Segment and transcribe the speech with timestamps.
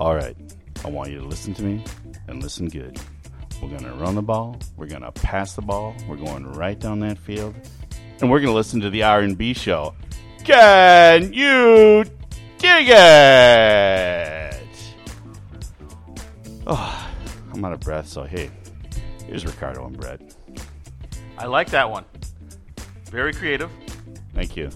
[0.00, 0.34] All right,
[0.82, 1.84] I want you to listen to me
[2.26, 2.98] and listen good.
[3.60, 6.80] We're going to run the ball, we're going to pass the ball, we're going right
[6.80, 7.54] down that field,
[8.22, 9.94] and we're going to listen to the R&B show.
[10.42, 12.04] Can you
[12.56, 14.64] dig it?
[16.66, 17.10] Oh,
[17.52, 18.50] I'm out of breath, so hey,
[19.26, 20.22] here's Ricardo and Brett.
[21.36, 22.06] I like that one.
[23.10, 23.70] Very creative.
[24.32, 24.70] Thank you.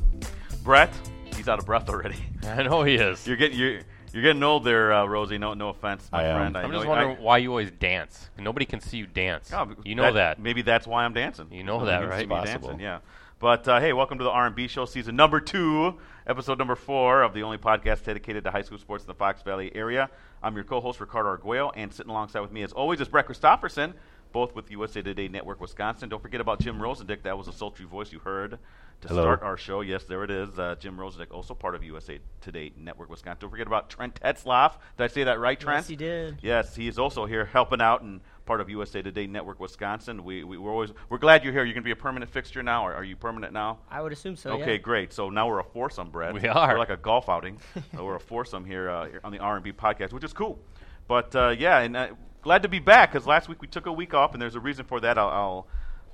[0.62, 0.92] Brett,
[1.34, 2.22] he's out of breath already.
[2.46, 3.26] I know he is.
[3.26, 3.80] You're getting you're
[4.14, 5.38] you're getting old there, uh, Rosie.
[5.38, 6.36] No no offense, my I am.
[6.36, 6.56] friend.
[6.56, 8.30] I I'm know just I- wondering why you always dance.
[8.38, 9.52] Nobody can see you dance.
[9.52, 10.38] Oh, you know that.
[10.38, 11.48] Maybe that's why I'm dancing.
[11.50, 12.20] You know that, right?
[12.20, 12.68] see me Possible.
[12.68, 13.00] dancing, yeah.
[13.40, 17.34] But uh, hey, welcome to the R&B Show, season number two, episode number four of
[17.34, 20.08] the only podcast dedicated to high school sports in the Fox Valley area.
[20.42, 23.94] I'm your co-host Ricardo Arguello, and sitting alongside with me, as always, is Brett Christopherson,
[24.34, 26.08] both with USA Today Network Wisconsin.
[26.08, 27.22] Don't forget about Jim Rosendick.
[27.22, 28.58] That was a sultry voice you heard
[29.00, 29.22] to Hello.
[29.22, 29.80] start our show.
[29.80, 30.58] Yes, there it is.
[30.58, 33.38] Uh, Jim Rosendick, also part of USA Today Network Wisconsin.
[33.42, 34.72] Don't forget about Trent Tetzloff.
[34.98, 35.84] Did I say that right, Trent?
[35.84, 36.38] Yes, you did.
[36.42, 40.24] Yes, he is also here helping out and part of USA Today Network Wisconsin.
[40.24, 41.64] We, we we're always we're glad you're here.
[41.64, 42.84] You're gonna be a permanent fixture now.
[42.84, 43.78] Or are you permanent now?
[43.88, 44.54] I would assume so.
[44.54, 44.78] okay, yeah.
[44.78, 45.12] great.
[45.12, 46.34] So now we're a foursome, Brad.
[46.34, 46.72] We are.
[46.72, 47.60] We're like a golf outing.
[47.94, 50.58] so we're a foursome here, uh, here on the R&B podcast, which is cool.
[51.06, 52.08] But uh, yeah, and uh,
[52.44, 54.60] glad to be back because last week we took a week off, and there's a
[54.60, 55.18] reason for that.
[55.18, 55.66] I'll, I'll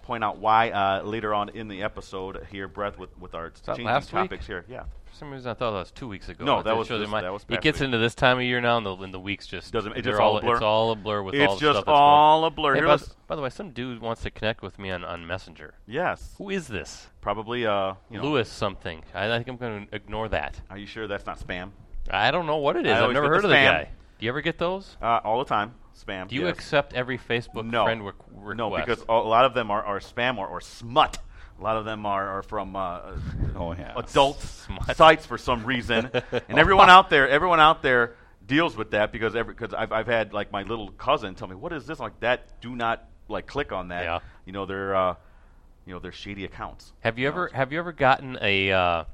[0.03, 3.85] point out why uh, later on in the episode here, Brett, with with our changing
[3.85, 4.23] last week?
[4.23, 4.65] topics here.
[4.69, 6.45] Yeah, For some reason, I thought that was two weeks ago.
[6.45, 7.87] No, that was shows this- my- that was It gets week.
[7.87, 10.19] into this time of year now, and the, and the weeks just Doesn't- it's just
[10.19, 10.55] all a blur?
[10.55, 12.75] It's all a blur with it's all the just all a blur.
[12.77, 15.75] Hey, by, by the way, some dude wants to connect with me on, on Messenger.
[15.87, 17.09] yes, Who is this?
[17.21, 19.03] probably uh, you know, Lewis something.
[19.15, 20.61] I, I think I'm going to ignore that.
[20.71, 21.71] Are you sure that's not spam?
[22.11, 22.93] I don't know what it is.
[22.93, 23.91] I I've never heard of the guy.
[24.21, 24.99] Do you ever get those?
[25.01, 26.29] Uh, all the time, spam.
[26.29, 26.55] Do you yes.
[26.55, 27.85] accept every Facebook no.
[27.85, 28.59] friend requ- request?
[28.59, 31.19] No, because a lot of them are, are spam or, or smut.
[31.59, 33.01] A lot of them are, are from uh,
[33.57, 33.95] Oh yeah.
[33.97, 34.95] adult Smut.
[34.95, 36.11] sites for some reason,
[36.49, 38.15] and everyone out there, everyone out there
[38.47, 41.55] deals with that because every because I've I've had like my little cousin tell me
[41.55, 42.61] what is this I'm like that.
[42.61, 44.05] Do not like click on that.
[44.05, 44.19] Yeah.
[44.45, 45.15] You know they're uh,
[45.87, 46.93] you know they're shady accounts.
[47.01, 49.05] Have you ever have you ever gotten a uh,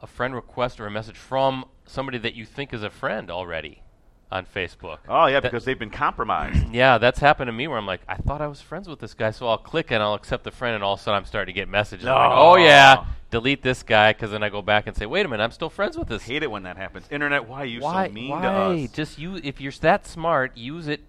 [0.00, 3.82] a friend request or a message from somebody that you think is a friend already
[4.30, 4.98] on Facebook?
[5.08, 6.64] Oh yeah, That- because they've been compromised.
[6.74, 9.14] Yeah, that's happened to me where I'm like, I thought I was friends with this
[9.14, 11.24] guy, so I'll click and I'll accept the friend, and all of a sudden I'm
[11.24, 12.06] starting to get messages.
[12.06, 15.24] I'm like, oh yeah, delete this guy, because then I go back and say, wait
[15.24, 16.22] a minute, I'm still friends with this.
[16.22, 17.06] Hate it when that happens.
[17.10, 18.08] Internet, why are you why?
[18.08, 18.42] so mean why?
[18.42, 18.90] to us?
[18.92, 19.36] Just you.
[19.36, 21.00] If you're that smart, use it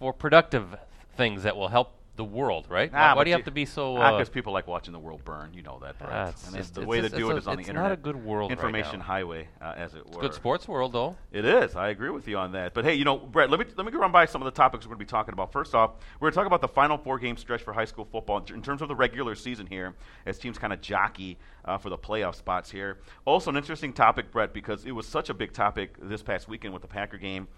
[0.00, 0.76] for productive
[1.16, 2.92] things that will help the world, right?
[2.92, 3.94] Nah, why, why do you have to be so?
[3.94, 5.54] Because Uh, people like watching the world burn.
[5.54, 6.10] You know that, Brett.
[6.12, 7.84] Ah, it's and it's just- the way to do it a- is on the internet.
[7.84, 9.04] it's not a good world right Information now.
[9.06, 10.10] highway, uh, as it were.
[10.10, 11.16] It's good sports world though.
[11.30, 11.74] It is.
[11.74, 12.74] I agree with you on that.
[12.74, 14.50] But hey, you know, Brett, let me let me go run by some of the
[14.56, 15.52] topics we're going to be talking about.
[15.52, 18.04] First off, we're going to talk about the final four game stretch for high school
[18.04, 19.94] football in terms of the regular season here,
[20.26, 22.98] as teams kind of jockey uh, for the playoff spots here.
[23.24, 26.74] Also, an interesting topic, Brett, because it was such a big topic this past weekend
[26.74, 27.48] with the Packer game.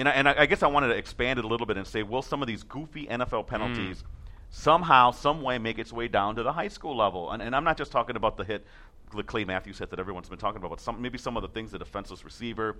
[0.00, 1.86] And I, and I, I guess I wanted to expand it a little bit and
[1.86, 4.04] say, will some of these goofy NFL penalties mm.
[4.48, 7.30] somehow, some way, make its way down to the high school level?
[7.30, 8.66] And, and I'm not just talking about the hit,
[9.14, 11.48] the Clay Matthews hit that everyone's been talking about, but some, maybe some of the
[11.48, 12.76] things the defenseless receiver.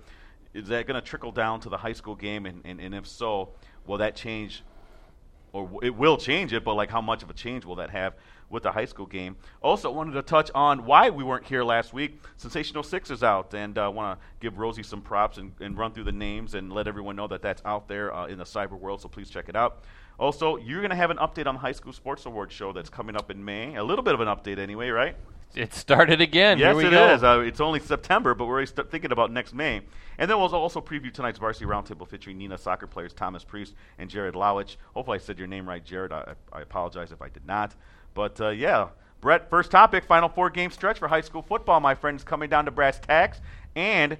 [0.53, 2.45] Is that going to trickle down to the high school game?
[2.45, 3.49] And, and, and if so,
[3.85, 4.63] will that change
[5.53, 7.89] or w- it will change it, but like how much of a change will that
[7.89, 8.15] have
[8.51, 9.35] with the high school game?
[9.61, 12.21] Also, wanted to touch on why we weren't here last week.
[12.37, 15.77] Sensational Six is out, and I uh, want to give Rosie some props and, and
[15.77, 18.43] run through the names and let everyone know that that's out there uh, in the
[18.43, 19.01] cyber world.
[19.01, 19.83] So please check it out.
[20.19, 22.89] Also, you're going to have an update on the High School Sports Awards show that's
[22.89, 23.75] coming up in May.
[23.75, 25.15] A little bit of an update, anyway, right?
[25.55, 26.59] It started again.
[26.59, 27.13] Yes, it go.
[27.13, 27.23] is.
[27.23, 29.81] Uh, it's only September, but we're already st- thinking about next May.
[30.17, 34.09] And then we'll also preview tonight's varsity roundtable featuring Neenah soccer players Thomas Priest and
[34.09, 34.77] Jared Lowich.
[34.93, 36.11] Hopefully, I said your name right, Jared.
[36.11, 37.75] I, I apologize if I did not.
[38.13, 38.89] But uh, yeah,
[39.21, 42.65] Brett, first topic Final four game stretch for high school football, my friends, coming down
[42.65, 43.39] to brass tacks.
[43.75, 44.13] And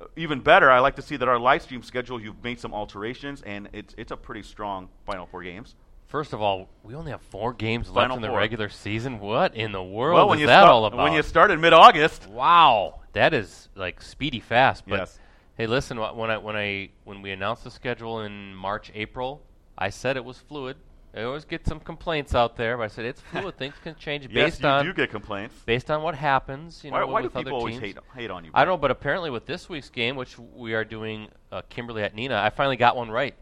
[0.00, 2.72] uh, even better, I like to see that our live stream schedule, you've made some
[2.72, 5.74] alterations, and it's, it's a pretty strong Final four games.
[6.06, 8.38] First of all, we only have four games left Final in the four.
[8.38, 9.18] regular season.
[9.18, 11.02] What in the world well, when is you that start, all about?
[11.02, 14.84] when you start in mid August, wow, that is like speedy fast.
[14.86, 15.18] But Yes.
[15.56, 19.42] hey, listen, when I when I when we announced the schedule in March, April,
[19.76, 20.76] I said it was fluid.
[21.16, 23.56] I always get some complaints out there, but I said it's fluid.
[23.56, 25.54] Things can change yes, based you on do get complaints.
[25.64, 26.82] based on what happens.
[26.82, 28.50] You know, Why, why do other people always hate, hate on you?
[28.52, 32.02] I don't know, but apparently with this week's game, which we are doing uh, Kimberly
[32.02, 33.34] at Neenah, I finally got one right.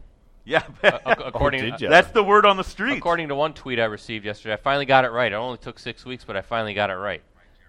[0.45, 1.89] Yeah, Uh, ac- according, did ya?
[1.89, 2.97] that's the word on the street.
[2.97, 5.31] according to one tweet I received yesterday, I finally got it right.
[5.31, 7.21] It only took six weeks, but I finally got it right.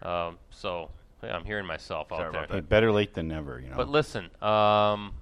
[0.02, 0.90] Um, so
[1.22, 2.46] yeah, I'm hearing myself Sorry out there.
[2.48, 3.76] Hey, better late than never, you know.
[3.76, 5.14] But listen, um,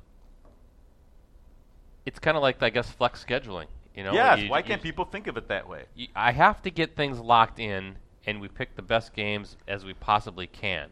[2.06, 3.66] it's kind of like I guess flex scheduling.
[3.94, 5.84] You know, yes, You- why you- can't people think of it that way?
[6.16, 7.96] I have to get things locked in,
[8.26, 10.90] and we pick the best games as we possibly can.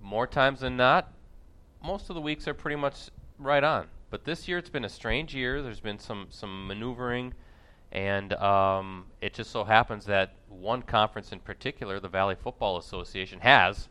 [0.00, 1.12] More times than not,
[1.82, 3.88] most of the weeks are pretty much right on.
[4.10, 5.62] But this year it's been a strange year.
[5.62, 7.34] There's been some some maneuvering,
[7.90, 13.40] and um, it just so happens that one conference in particular, the Valley Football Association,
[13.40, 13.88] has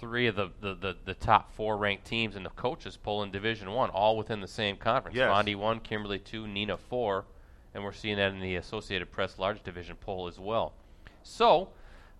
[0.00, 3.30] three of the, the, the, the top four ranked teams in the coaches poll in
[3.30, 5.16] Division One, all within the same conference.
[5.16, 5.30] Yes.
[5.30, 7.26] Fondy one, Kimberly two, Neenah four,
[7.74, 10.72] and we're seeing that in the Associated Press large division poll as well.
[11.22, 11.68] So,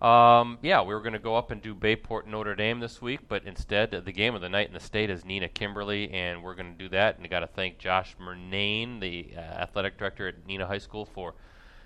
[0.01, 3.21] um, yeah, we were going to go up and do Bayport Notre Dame this week,
[3.27, 6.41] but instead, uh, the game of the night in the state is Neenah Kimberly, and
[6.41, 7.17] we're going to do that.
[7.17, 11.05] And I got to thank Josh Murnane, the uh, athletic director at Neenah High School,
[11.05, 11.33] for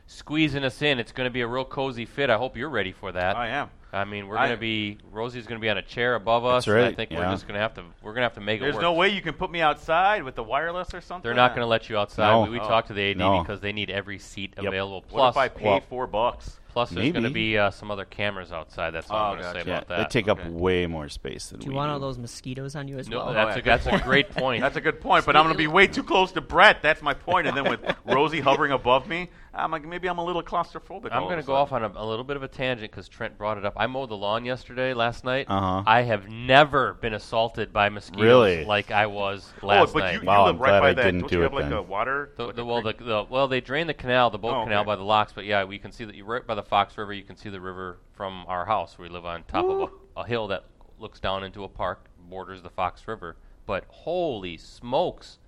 [0.08, 1.00] squeezing us in.
[1.00, 2.30] It's going to be a real cozy fit.
[2.30, 3.36] I hope you're ready for that.
[3.36, 3.70] I am.
[3.94, 6.44] I mean, we're I- going to be Rosie's going to be on a chair above
[6.44, 6.66] us.
[6.66, 8.34] That's and I right, think we're just going to have to we're going to have
[8.34, 11.00] to make it There's no way you can put me outside with the wireless or
[11.02, 11.24] something.
[11.28, 12.30] They're not going to let you outside.
[12.30, 12.42] No.
[12.42, 12.68] We, we Oh.
[12.68, 13.42] talked to the AD No.
[13.42, 14.66] because they need every seat Yep.
[14.66, 15.02] available.
[15.02, 16.60] What Plus, if I pay well- four bucks?
[16.76, 18.92] Plus there's going to be uh, some other cameras outside.
[18.92, 19.64] That's all Oh, I'm going to gotcha.
[19.66, 19.88] say Yeah, that.
[19.88, 20.10] they that.
[20.12, 20.50] take up Okay.
[20.50, 21.94] way more space than we Do you we want do.
[21.94, 23.34] all those mosquitoes on you as no, well?
[23.34, 24.60] that's, yeah, a, that's a great point.
[24.62, 26.82] That's a good point, but I'm going to be way too close to Brett.
[26.82, 27.48] That's my point.
[27.48, 31.14] And then with Rosie hovering above me, I'm like, maybe I'm a little claustrophobic.
[31.14, 33.08] I'm going of to go off on a, a little bit of a tangent because
[33.08, 33.72] Trent brought it up.
[33.78, 35.46] I mowed the lawn yesterday, last night.
[35.50, 35.82] Uh-huh.
[35.88, 38.66] I have never been assaulted by mosquitoes Really?
[38.66, 40.14] like I was Oh, last but night.
[40.16, 41.04] you, you Wow, live I'm right glad by I that.
[41.04, 41.74] didn't Don't do you have it like then.
[41.78, 42.32] a water?
[42.36, 44.64] The, like the, a well, the, the, well, they drain the canal, the boat Oh,
[44.66, 44.88] canal okay.
[44.88, 45.32] by the locks.
[45.32, 47.14] But yeah, we can see that you right by the Fox River.
[47.14, 48.98] You can see the river from our house.
[48.98, 50.66] We live on top of a, a hill that
[51.00, 53.36] looks down into a park, borders the Fox River.
[53.66, 55.40] But holy smokes,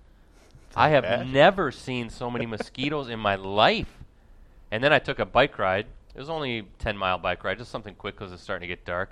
[0.76, 1.32] I have bad?
[1.32, 3.92] never seen so many mosquitoes in my life.
[4.72, 5.88] And then I took a bike ride.
[6.14, 8.68] It was only a 10 mile bike ride, just something quick because it's starting to
[8.68, 9.12] get dark.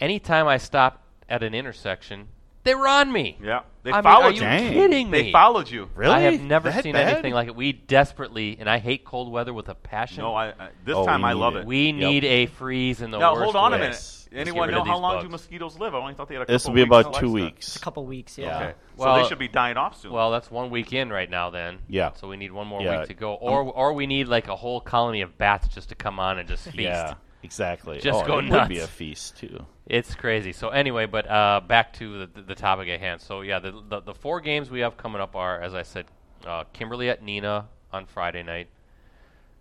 [0.00, 2.28] Anytime I stopped at an intersection,
[2.64, 3.38] they were on me.
[3.42, 4.34] yeah, they I mean, followed are you.
[4.36, 4.72] you Dang.
[4.72, 5.22] kidding me?
[5.22, 5.88] They followed you.
[5.94, 6.12] Really?
[6.14, 7.08] I have never That seen bad?
[7.14, 7.56] anything like it.
[7.56, 10.22] We desperately, and I hate cold weather with a passion.
[10.22, 11.60] No, I, I this Oh, time we I need love it.
[11.60, 11.66] it.
[11.66, 11.94] we Yep.
[11.96, 13.80] need a freeze in the now worst hold on a way.
[13.82, 13.92] minute.
[13.94, 14.18] Yes.
[14.34, 15.24] Anyone rid know of how these long bugs.
[15.24, 15.94] do mosquitoes live?
[15.94, 16.54] I only thought they had a couple.
[16.54, 17.32] This will be weeks about two lifespan.
[17.34, 17.76] weeks.
[17.76, 18.46] A couple weeks, yeah.
[18.46, 18.56] Yeah.
[18.68, 20.12] Okay, so Well- they should be dying off soon.
[20.12, 21.50] Well, that's one week in right now.
[21.50, 22.12] Then, Yeah.
[22.14, 23.00] So we need one more Yeah.
[23.00, 25.90] week to go, um, or or we need like a whole colony of bats just
[25.90, 26.78] to come on and just feast.
[26.78, 27.98] Yeah, exactly.
[28.00, 29.64] Just oh, go it would be a feast too.
[29.86, 30.52] It's crazy.
[30.52, 33.20] So anyway, but uh, back to the, the topic at hand.
[33.20, 36.06] So yeah, the, the the four games we have coming up are, as I said,
[36.46, 38.68] uh, Kimberly at Nina on Friday night,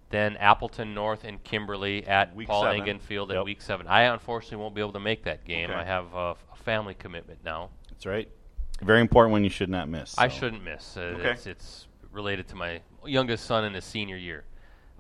[0.10, 2.82] then Appleton North and Kimberly at Week Paul seven.
[2.82, 3.88] Engen Field at Week Seven.
[3.88, 5.70] I unfortunately won't be able to make that game.
[5.70, 5.80] Okay.
[5.80, 7.70] I have uh, a family commitment now.
[7.90, 8.30] That's right.
[8.82, 10.18] Very important one you should not miss.
[10.18, 10.98] I shouldn't miss.
[10.98, 11.32] Uh, Okay.
[11.32, 14.44] it's, it's related to my youngest son in his senior year.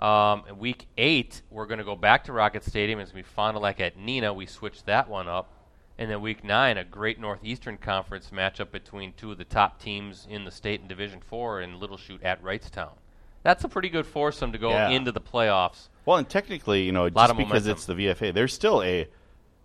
[0.01, 3.00] Um, in week eight, we're going to go back to Rocket Stadium.
[3.00, 4.36] It's going to be Fond du Lac at Neenah.
[4.36, 5.50] We switched that one up.
[5.98, 10.25] And then week nine, a great Northeastern Conference matchup between two of the top teams
[10.27, 12.94] in the state in Division Four in Little Chute at Wrightstown.
[13.44, 14.89] That's a pretty good foursome to go Yeah.
[14.89, 15.89] into the playoffs.
[16.06, 17.71] Well, and technically, you know, just because momentum.
[17.71, 19.07] it's the VFA, there's still a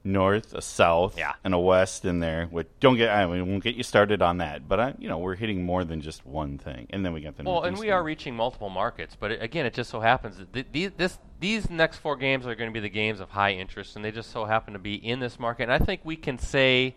[0.06, 1.32] north, a south, Yeah.
[1.44, 2.47] and a west in there.
[2.47, 4.69] Which don't get, I mean, we won't get you started on that.
[4.69, 7.37] But I, you know, we're hitting more than just one thing, and then we got
[7.37, 10.38] the Well, and we are reaching multiple markets, but it, again, it just so happens
[10.38, 13.31] that th- these this these next four games are going to be the games of
[13.31, 15.64] high interest, and they just so happen to be in this market.
[15.64, 16.94] And I think we can say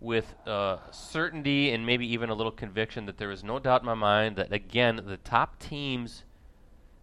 [0.00, 3.86] with uh, certainty and maybe even a little conviction that there is no doubt in
[3.86, 6.24] my mind that again the top teams,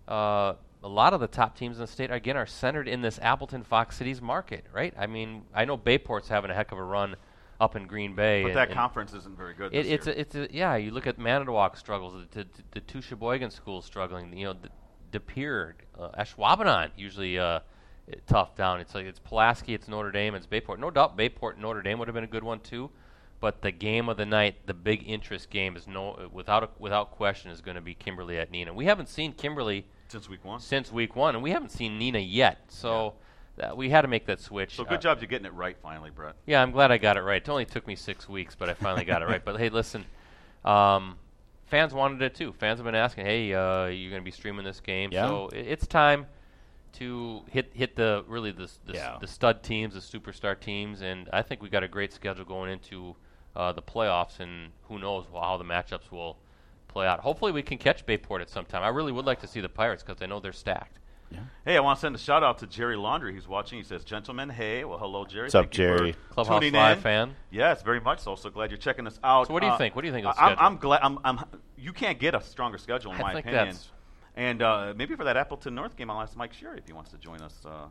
[0.07, 3.19] uh, a lot of the top teams in the state again are centered in this
[3.21, 4.94] Appleton Fox Cities market, right?
[4.97, 7.16] I mean, I know Bayport's having a heck of a run
[7.59, 9.73] up in Green Bay, but and- that and- conference isn't very good.
[9.73, 10.75] it, this it's a, it's a, yeah.
[10.75, 14.37] You look at Manitowoc struggles, the, the, the two Sheboygan schools struggling.
[14.37, 14.69] You know, the,
[15.11, 17.59] De Pere, uh, Ashwaubenon usually uh,
[18.28, 18.80] tough down.
[18.80, 20.80] It's like it's Pulaski, it's Notre Dame, it's Bayport.
[20.80, 22.90] No doubt, Bayport and Notre Dame would have been a good one too.
[23.40, 27.11] But the game of the night, the big interest game, is no without a, without
[27.11, 28.73] question is going to be Kimberly at Neenah.
[28.73, 30.59] We haven't seen Kimberly since week one.
[30.59, 32.59] since week one, and we haven't seen Neenah yet.
[32.69, 33.14] So.
[33.59, 34.76] Uh, we had to make that switch.
[34.76, 36.35] So Uh, good job you getting it right finally, Brett.
[36.45, 37.42] yeah, I'm glad I got it right.
[37.42, 39.44] It only took me six weeks, but I finally got it right.
[39.44, 40.06] But hey, listen,
[40.64, 41.18] um,
[41.66, 42.54] fans wanted it too.
[42.54, 45.26] Fans have been asking, "Hey, uh, you're going to be streaming this game?" Yeah.
[45.26, 46.28] So i- it's time
[46.94, 49.18] to hit hit the really the the, Yeah.
[49.19, 52.71] the stud teams, the superstar teams, and I think we got a great schedule going
[52.71, 53.16] into
[53.56, 56.37] uh, the playoffs, and who knows how the matchups will
[56.97, 57.19] play out.
[57.19, 58.81] Hopefully, we can catch Bayport at some time.
[58.81, 60.97] I really would like to see the Pirates because I know they're stacked.
[61.66, 63.77] Hey, I want to send a shout out to Jerry Laundry He's watching.
[63.77, 65.44] He says, "Gentlemen, hey, well, hello, Jerry.
[65.44, 66.16] What's up, Thank you for Jerry?
[66.30, 67.04] Clubhouse tuning Live in.
[67.04, 67.35] fan.
[67.51, 68.35] Yes, very much so.
[68.35, 69.47] So glad you're checking us out.
[69.47, 69.94] So what do you Uh, think?
[69.95, 70.66] What do you think of the I- I'm, schedule?
[70.68, 70.99] I'm glad.
[71.04, 71.39] I'm, I'm,
[71.77, 73.66] you can't get a stronger schedule, in I my think opinion.
[73.66, 73.92] that's-
[74.35, 77.11] And uh, maybe for that Appleton North game, I'll ask Mike Sherry if he wants
[77.11, 77.87] to join us uh,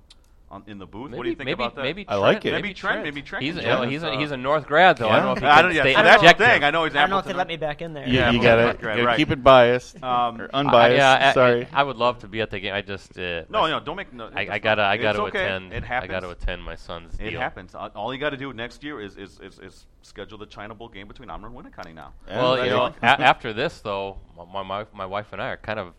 [0.48, 1.10] on, in the booth.
[1.10, 1.82] Maybe, what do you think maybe, about that?
[1.82, 2.52] Maybe I like it.
[2.52, 5.08] Maybe Trent- maybe Trent He's can a, he's a, he's a North grad though.
[5.08, 6.62] I don't know if he I don't, yeah, stay so that's the thing.
[6.64, 8.06] I know he's I don't know if they let me back in there.
[8.06, 9.16] You, Yeah, you well, gotta, right, you gotta right.
[9.16, 10.96] keep it biased Um, or I- unbiased.
[10.98, 11.66] yeah, I- sorry.
[11.72, 12.74] I, I would love to be at the game.
[12.74, 14.12] I just uh, No, no, don't make.
[14.12, 15.02] No, I, I gotta I fine.
[15.02, 15.44] gotta It's okay.
[15.46, 15.72] attend.
[15.72, 16.10] It happens.
[16.10, 17.40] I gotta attend my son's It deal.
[17.40, 17.74] happens.
[17.74, 20.74] Uh, All you got to do next year is, is, is, is schedule the China
[20.74, 22.12] Bowl game between Amber and Winnicott now.
[22.28, 24.18] Well, you know, after this though,
[24.52, 25.92] my, my my wife and I are kind of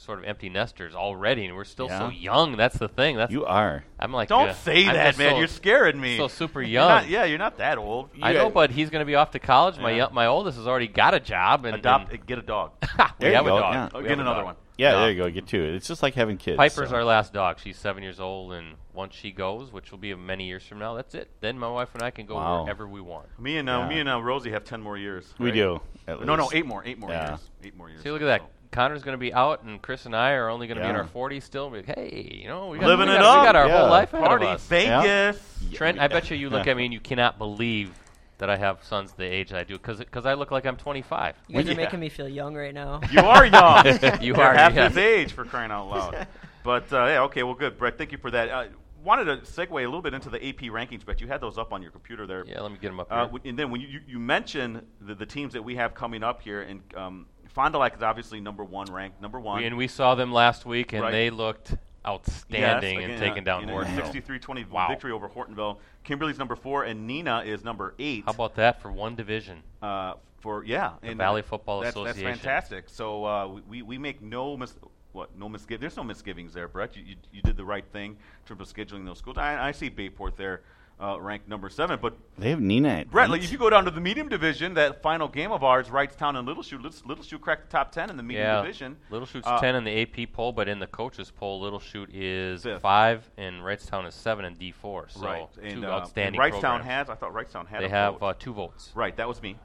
[0.00, 2.56] sort of empty nesters already, and we're still so young.
[2.56, 3.16] That's the thing.
[3.16, 3.84] That's you are.
[3.98, 5.32] I'm like, Don't uh, say I'm that, man.
[5.32, 6.16] so- you're scaring me.
[6.16, 6.88] so super You're young.
[6.88, 8.10] not- yeah, you're not that old.
[8.22, 9.78] I know, but he's going to be off to college.
[9.78, 10.04] My Yeah.
[10.06, 12.12] yo- my oldest has already got a job, and, Adopt.
[12.12, 12.72] and get a dog.
[12.82, 13.74] we There you have go, a dog.
[13.74, 13.88] yeah.
[13.92, 14.44] Oh, get another dog.
[14.44, 14.56] one.
[14.78, 15.00] Yeah, No.
[15.00, 15.28] there you go.
[15.30, 15.60] Get two.
[15.64, 16.56] It's just like having kids.
[16.56, 16.94] Piper's so.
[16.94, 17.58] our last dog.
[17.58, 20.94] She's seven years old, and once she goes, which will be many years from now,
[20.94, 21.28] that's it.
[21.40, 22.62] Then my wife and I can go Wow.
[22.62, 23.26] wherever we want.
[23.40, 23.88] Me and uh, Yeah.
[23.88, 25.34] me and uh, Rosie have ten more years.
[25.40, 25.54] We right?
[25.54, 25.80] do.
[26.06, 26.84] at No, no, eight more.
[26.86, 27.30] Eight more Yeah.
[27.30, 27.50] years.
[27.64, 28.02] Eight more years.
[28.04, 28.42] See, look at that.
[28.70, 30.88] So- Connor's going to be out, and Chris and I are only going to be
[30.90, 31.70] in our 40s still.
[31.70, 33.80] We're like, hey, you know, we got, Living we it got, we got our Yeah.
[33.80, 34.66] whole life ahead Party of us.
[34.66, 35.58] Vegas.
[35.72, 36.72] Trent, I bet you you look Yeah.
[36.72, 37.92] at me and you cannot believe
[38.38, 41.34] that I have sons the age I do, because I look like I'm 25.
[41.48, 41.72] You guys Yeah.
[41.72, 43.00] are making me feel young right now.
[43.10, 43.84] You are young.
[44.20, 44.88] You You're are, half yeah.
[44.88, 46.26] his age for crying out loud.
[46.64, 47.96] But uh, yeah, okay, well, good, Brett.
[47.96, 48.50] Thank you for that.
[48.50, 48.64] Uh,
[49.02, 51.72] wanted to segue a little bit into the AP rankings, but You had those up
[51.72, 52.44] on your computer there.
[52.46, 53.24] Yeah, let me get them up Uh, here.
[53.26, 56.22] w- and then when you, you, you mentioned the, the teams that we have coming
[56.22, 57.26] up here, and um,
[57.58, 59.64] Fond du Lac is obviously number one ranked, number one.
[59.64, 61.10] And we saw them last week, and Right.
[61.10, 61.74] they looked
[62.06, 64.12] outstanding Yes, and again, taking uh, down in Hortonville.
[64.12, 64.86] 63-20 Wow.
[64.86, 65.78] victory over Hortonville.
[66.04, 68.22] Kimberly's number four, and Neenah is number eight.
[68.26, 69.64] How about that for one division?
[69.82, 72.24] uh, for yeah, The and Valley Football that's, Association.
[72.26, 72.84] That's fantastic.
[72.86, 74.76] So uh, we, we make no mis-
[75.10, 75.80] what no misgivings.
[75.80, 76.96] There's no misgivings there, Brett.
[76.96, 79.36] You, you, you did the right thing in terms of scheduling those schools.
[79.36, 80.60] I, I see Bayport there
[81.00, 83.84] uh, ranked number seven, but They have Neenah at Brett, like, if you go down
[83.84, 87.24] to the medium division, that final game of ours, Wrightstown and Little Chute, Little, Little
[87.24, 88.96] Chute cracked the top ten in the medium yeah, division.
[89.10, 92.10] Little Chute's Uh, 10 in the AP poll, but in the coaches poll, Little Chute
[92.12, 92.82] is Fifth.
[92.82, 95.10] 5, and Wrightstown is 7 in D4.
[95.10, 96.84] So right, two uh, outstanding and Wrightstown programs.
[96.86, 97.10] has.
[97.10, 97.80] I thought Wrightstown had.
[97.82, 98.26] They a have vote.
[98.26, 98.90] uh, two votes.
[98.94, 99.56] Right, that was me.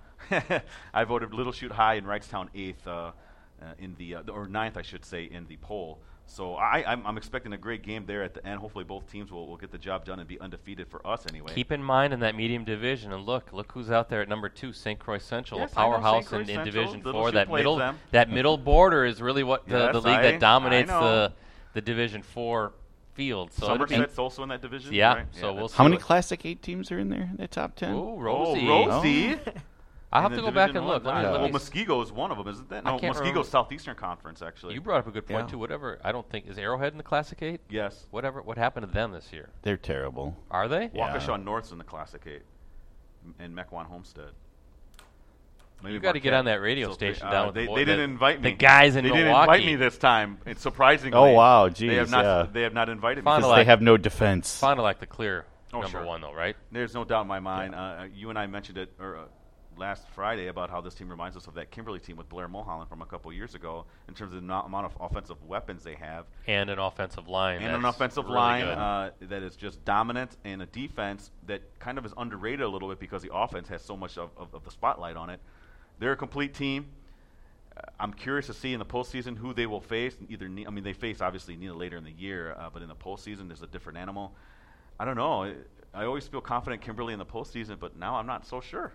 [0.94, 3.12] I voted Little Chute high and Wrightstown eighth uh,
[3.62, 6.00] uh, in the uh, or ninth, I should say, in the poll.
[6.26, 8.60] So I, I'm, I'm expecting a great game there at the end.
[8.60, 11.52] Hopefully, both teams will, will get the job done and be undefeated for us anyway.
[11.54, 14.50] Keep in mind in that medium division, and look, look who's out there at number
[14.50, 14.98] two, St.
[14.98, 16.66] Croix Central, Yes, a I know powerhouse in, in Central.
[16.66, 17.32] Division Little Four.
[17.32, 18.00] That middle, them.
[18.12, 21.34] that middle border is really what the, the league I- that dominates the
[21.74, 22.74] the Division Four
[23.14, 23.52] field.
[23.54, 24.94] So it'll Somerset's also in that division.
[24.94, 25.26] Yeah, right?
[25.32, 25.76] so we'll see.
[25.78, 27.30] How many what- Classic Eight teams are in there?
[27.32, 27.94] In the top ten?
[27.94, 28.68] Ooh, Oh, Rosie.
[28.68, 29.36] Rosie.
[29.46, 29.52] Oh.
[30.14, 31.04] I'll have to go back and look.
[31.04, 31.16] One.
[31.16, 31.32] Let me, Wow.
[31.34, 32.86] let Well, me Muskego is one of them, isn't that?
[32.86, 33.50] I No, Muskego's.
[33.50, 34.76] Southeastern Conference, actually.
[34.76, 35.52] You brought up a good point Yeah.
[35.52, 35.58] too.
[35.58, 37.62] Whatever, I don't think is Arrowhead in the Classic Eight.
[37.70, 38.06] yes.
[38.12, 39.50] Whatever, what happened to them this year?
[39.64, 40.38] They're terrible.
[40.52, 40.92] Are they?
[40.94, 41.14] Yeah.
[41.18, 42.44] Waukesha North's in the Classic Eight,
[43.40, 44.30] and Mequon Homestead.
[45.82, 47.66] Maybe You got to get on that radio So station they, down uh, with they,
[47.66, 48.52] the they didn't invite me.
[48.52, 49.24] The guys in they Milwaukee.
[49.26, 50.38] didn't invite me this time.
[50.46, 51.18] It's surprisingly.
[51.18, 52.24] Oh, wow, They have not.
[52.24, 52.48] yeah.
[52.50, 53.24] They have not invited me.
[53.26, 54.60] Fond du Because they have no defense.
[54.60, 56.06] Fond du Lac the clear Oh, number sure.
[56.06, 56.56] one though, right?
[56.72, 57.76] There's no doubt in my mind.
[57.76, 59.22] Uh, you and I mentioned it or, uh,
[59.78, 62.90] last Friday about how this team reminds us of that Kimberly team with Blair Mulholland
[62.90, 66.26] from a couple years ago in terms of the amount of offensive weapons they have
[66.48, 67.62] And an offensive line.
[67.62, 71.98] and an offensive really line uh, that is just dominant and a defense that kind
[71.98, 74.64] of is underrated a little bit because the offense has so much of, of, of
[74.64, 75.40] the spotlight on it.
[76.00, 76.86] They're a complete team.
[77.76, 80.16] Uh, I'm curious to see in the postseason who they will face.
[80.30, 82.88] Either Ne- I mean they face obviously Neenah later in the year, uh, but in
[82.88, 84.34] the postseason there's a different animal.
[85.00, 85.44] I don't know.
[85.44, 85.54] I,
[85.96, 88.94] I always feel confident Kimberly in the postseason, but now I'm not so sure.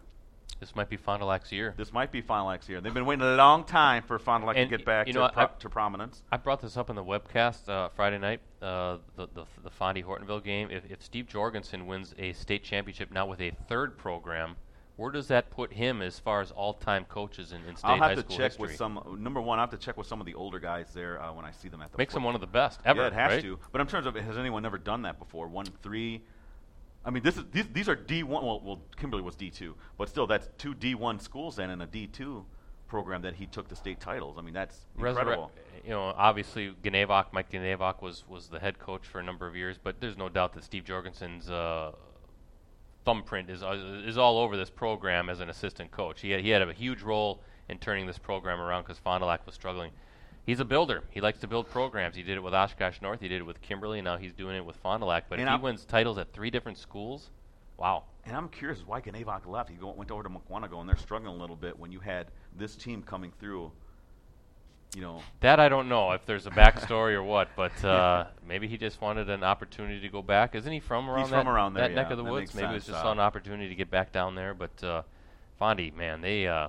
[0.61, 1.75] This might be Fond du Lac's year.
[1.77, 2.81] This might be Fond du Lac's year.
[2.81, 5.19] They've been waiting a long time for Fond du Lac to get back you to,
[5.19, 6.23] know what, pro- I- to prominence.
[6.33, 10.05] I brought this up in the webcast uh, Friday night, uh, the the the Fondy
[10.05, 10.71] Hortonville game.
[10.71, 14.57] If, if Steve Jorgensen wins a state championship now with a third program,
[14.97, 18.09] where does that put him as far as all-time coaches in, in state I'll high
[18.09, 18.67] have to school check history?
[18.67, 19.19] with some.
[19.21, 21.45] Number one, I have to check with some of the older guys there uh, when
[21.45, 21.99] I see them at the.
[21.99, 23.03] Makes him one of the best ever.
[23.03, 23.43] Yeah, it has right?
[23.43, 23.61] to.
[23.71, 25.47] But in terms of has anyone ever done that before?
[25.47, 26.23] One three.
[27.05, 28.45] I mean, this is these, these are D one.
[28.45, 31.83] Well, well, Kimberly was D two, but still, that's two D one schools then and
[31.83, 32.45] a D two
[32.87, 34.37] program that he took the state titles.
[34.39, 35.53] I mean, that's Resurre- incredible.
[35.85, 39.57] you know, obviously Ganavoc, Mike Ganavoc was was the head coach for a number of
[39.57, 41.93] years, but there's no doubt that Steve Jorgensen's uh,
[43.05, 46.21] thumbprint is uh, is all over this program as an assistant coach.
[46.21, 49.27] He had, he had a huge role in turning this program around because Fond du
[49.27, 49.93] Lac was struggling.
[50.49, 51.03] He's a builder.
[51.11, 52.17] He likes to build programs.
[52.17, 53.21] He did it with Oshkosh North.
[53.21, 54.01] He did it with Kimberly.
[54.01, 55.29] Now he's doing it with Fond du Lac.
[55.29, 57.29] But And if he I'm- wins titles at three different schools,
[57.77, 58.05] wow.
[58.25, 59.69] And I'm curious why Ganavoc left.
[59.69, 62.29] He go, went over to Mukwonago, and they're struggling a little bit when you had
[62.57, 63.71] this team coming through.
[64.97, 68.69] You know, That I don't know if there's a backstory or what, but uh, maybe
[68.69, 70.55] he just wanted an opportunity to go back.
[70.55, 72.55] Isn't he from around He's that, from around there, that neck of the that woods?
[72.55, 74.55] Maybe it was just uh, saw an opportunity to get back down there.
[74.55, 75.03] But uh,
[75.61, 76.69] Fondy, man, they uh,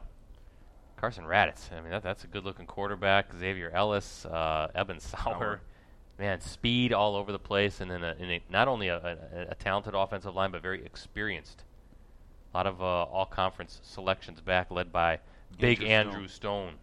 [0.99, 1.71] Carson Raditz.
[1.71, 3.33] I mean, that, that's a good-looking quarterback.
[3.39, 5.21] Xavier Ellis, uh, Eben Sauer.
[5.23, 5.61] Sauer.
[6.19, 9.51] man, speed all over the place, and then a, and a, not only a, a,
[9.51, 11.63] a talented offensive line, but very experienced.
[12.53, 15.19] A lot of uh, all conference selections back, led by
[15.57, 16.73] big Andrew Andrew Stone.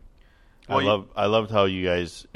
[0.69, 2.27] Well, I love I loved how you guys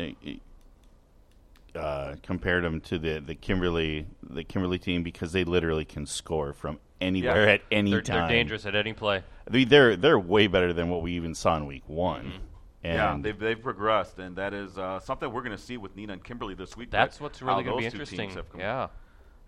[1.76, 6.52] uh, compared them to the the Kimberly the Kimberly team because they literally can score
[6.52, 7.52] from anywhere Yeah.
[7.54, 8.28] at any They're, time.
[8.28, 9.22] they're dangerous at any play.
[9.48, 12.24] I mean, they're they're way better than what we even saw in week one.
[12.26, 12.36] Mm-hmm.
[12.82, 15.94] And yeah, they've, they've progressed, and that is uh, something we're going to see with
[15.96, 16.90] Neenah and Kimberly this week.
[16.90, 18.18] That's what's really going to be those two interesting.
[18.20, 18.86] teams have, com- Yeah.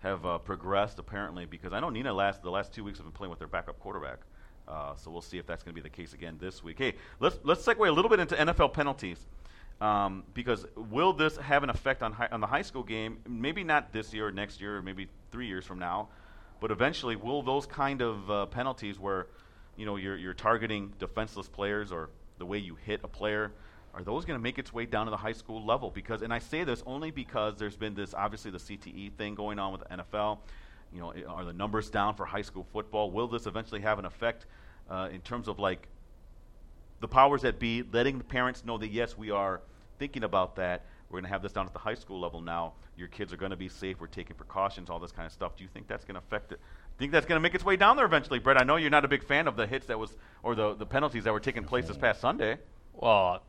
[0.01, 3.11] have uh, progressed apparently because I know Neenah last the last two weeks have been
[3.11, 4.19] playing with their backup quarterback.
[4.67, 6.77] Uh, so we'll see if that's going to be the case again this week.
[6.77, 9.25] Hey, let's let's segue a little bit into NFL penalties
[9.81, 13.19] um, because will this have an effect on hi- on the high school game?
[13.27, 16.09] Maybe not this year or next year or maybe three years from now,
[16.59, 19.27] but eventually will those kind of uh, penalties where
[19.75, 23.51] you know you're you're targeting defenseless players or the way you hit a player
[23.95, 25.91] are those going to make its way down to the high school level?
[25.91, 29.59] Because and I say this only because there's been this obviously the CTE thing going
[29.59, 30.39] on with the NFL
[30.93, 33.11] you know are the numbers down for high school football?
[33.11, 34.45] Will this eventually have an effect
[34.89, 35.87] uh, in terms of like
[37.03, 39.59] the powers that be letting the parents know that yes we are
[39.99, 40.85] thinking about that.
[41.09, 42.75] We're going to have this down at the high school level now.
[42.95, 43.99] Your kids are going to be safe.
[43.99, 45.57] We're taking precautions all this kind of stuff.
[45.57, 46.61] Do you think that's going to affect it?
[46.97, 48.57] Think that's going to make its way down there eventually brett?
[48.57, 50.85] I know you're not a big fan of the hits that was or the, the
[50.85, 52.57] penalties that were taking place this past sunday.
[52.93, 53.43] Well,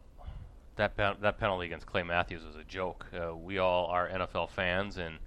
[0.74, 3.06] that that penalty against Clay Matthews was a joke.
[3.14, 5.18] Uh, we all are NFL fans, and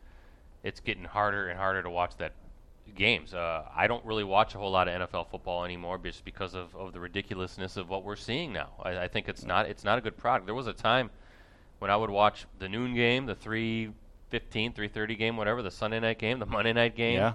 [0.64, 2.34] it's getting harder and harder to watch that
[2.96, 3.34] games.
[3.34, 6.76] Uh, I don't really watch a whole lot of NFL football anymore, just because of,
[6.76, 8.70] of the ridiculousness of what we're seeing now.
[8.82, 10.46] I, I think it's not it's not a good product.
[10.46, 11.10] There was a time
[11.80, 13.92] when I would watch the noon game, the three
[14.30, 17.18] fifteen, three thirty game, whatever, the Sunday night game, the Monday night game.
[17.18, 17.34] Yeah.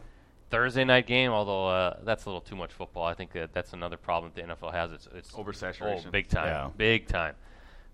[0.51, 3.05] Thursday night game, although uh, that's a little too much football.
[3.07, 4.93] I think that that's another problem that the NFL has.
[4.93, 6.09] It's, it's Oversaturation.
[6.09, 6.71] Oh, big time, Yeah.
[6.77, 7.37] big time.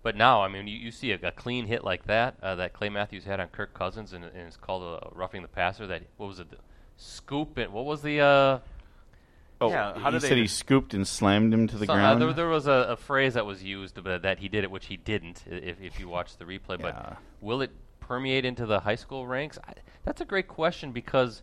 [0.03, 2.73] But now, I mean, you, you see a, a clean hit like that uh, that
[2.73, 5.87] Clay Matthews had on Kirk Cousins, and, and it's called a roughing the passer.
[5.87, 6.47] That what was it?
[6.99, 7.71] The scoop it.
[7.71, 8.19] What was the?
[8.21, 8.59] Uh,
[9.61, 11.85] oh, Yeah, how he did they said he just- scooped and slammed him to the
[11.85, 12.21] some- uh, ground.
[12.21, 14.85] there, there was a, a phrase that was used but that he did it, which
[14.87, 15.43] he didn't.
[15.47, 16.91] If, if you watch the replay, Yeah.
[16.91, 19.57] but will it permeate into the high school ranks?
[19.67, 21.41] I, that's a great question because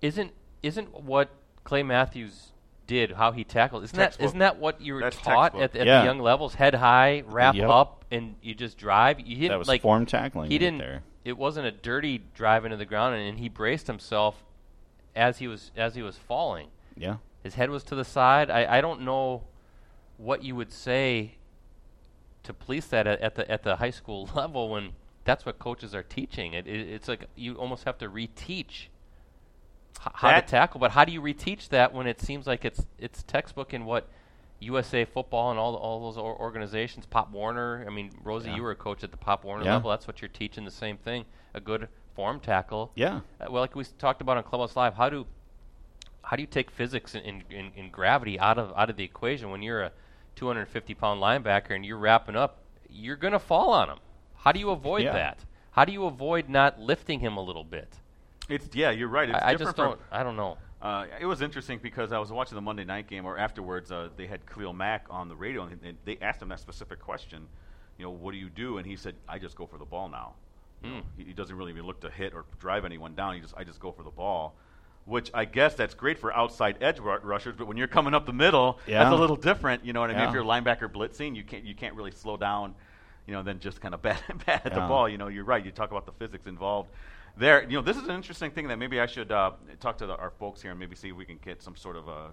[0.00, 1.30] isn't isn't what
[1.64, 2.52] Clay Matthews
[2.86, 3.84] did how he tackled?
[3.84, 4.26] Isn't that Textbook.
[4.26, 5.62] isn't that what you were That's taught textbook.
[5.74, 6.00] at, at Yeah.
[6.00, 6.54] the young levels?
[6.54, 7.68] Head high, wrap Yep.
[7.70, 9.20] up, and you just drive.
[9.20, 10.50] You didn't that was like form tackling.
[10.50, 10.78] he right didn't.
[10.78, 11.02] there.
[11.24, 14.42] It wasn't a dirty drive into the ground, and, and he braced himself
[15.14, 16.68] as he was as he was falling.
[16.96, 17.16] Yeah.
[17.42, 18.50] His head was to the side.
[18.50, 19.42] I, I don't know
[20.16, 21.32] what you would say
[22.44, 24.90] to police that at, at the at the high school level when
[25.24, 26.54] that's what coaches are teaching.
[26.54, 28.86] It, it it's like you almost have to reteach
[30.00, 30.80] h- how That- to tackle.
[30.80, 34.08] But how do you reteach that when it seems like it's it's textbook in what
[34.62, 37.84] USA Football and all all those organizations, Pop Warner.
[37.86, 38.56] I mean, Rosie, Yeah.
[38.56, 39.74] you were a coach at the Pop Warner Yeah.
[39.74, 39.90] level.
[39.90, 40.64] That's what you're teaching.
[40.64, 41.24] The same thing.
[41.54, 42.92] A good form tackle.
[42.94, 43.20] Yeah.
[43.40, 45.26] Uh, well, like we talked about on Clubhouse Live, how do
[46.24, 49.50] how do you take physics and, and, and gravity out of out of the equation
[49.50, 49.92] when you're a
[50.36, 52.58] 250 pound linebacker and you're wrapping up?
[52.88, 53.98] You're gonna fall on him.
[54.36, 55.12] How do you avoid Yeah.
[55.12, 55.44] that?
[55.72, 57.98] How do you avoid not lifting him a little bit?
[58.48, 59.98] it's yeah you're right it's I, I just don't.
[60.10, 60.58] I don't know.
[60.82, 64.08] Uh, it was interesting because I was watching the Monday night game, or afterwards, uh,
[64.16, 67.46] they had Khalil Mack on the radio, and, and they asked him that specific question.
[67.98, 68.78] You know, what do you do?
[68.78, 70.34] And he said, "I just go for the ball now.
[70.82, 73.34] Know, he, he doesn't really even look to hit or drive anyone down.
[73.36, 74.54] He just, I just go for the ball."
[75.04, 78.24] Which I guess that's great for outside edge ru- rushers, but when you're coming up
[78.24, 79.02] the middle, Yeah.
[79.02, 79.84] that's a little different.
[79.84, 80.28] You know what I mean?
[80.28, 82.74] If you're a linebacker blitzing, you can't you can't really slow down.
[83.26, 85.08] You know, then just kind of bat, bat at the ball.
[85.08, 85.64] You know, you're right.
[85.64, 86.90] You talk about the physics involved
[87.36, 87.62] there.
[87.64, 90.16] You know, this is an interesting thing that maybe I should uh, talk to the,
[90.16, 92.14] our folks here and maybe see if we can get some sort of a, a,
[92.14, 92.28] a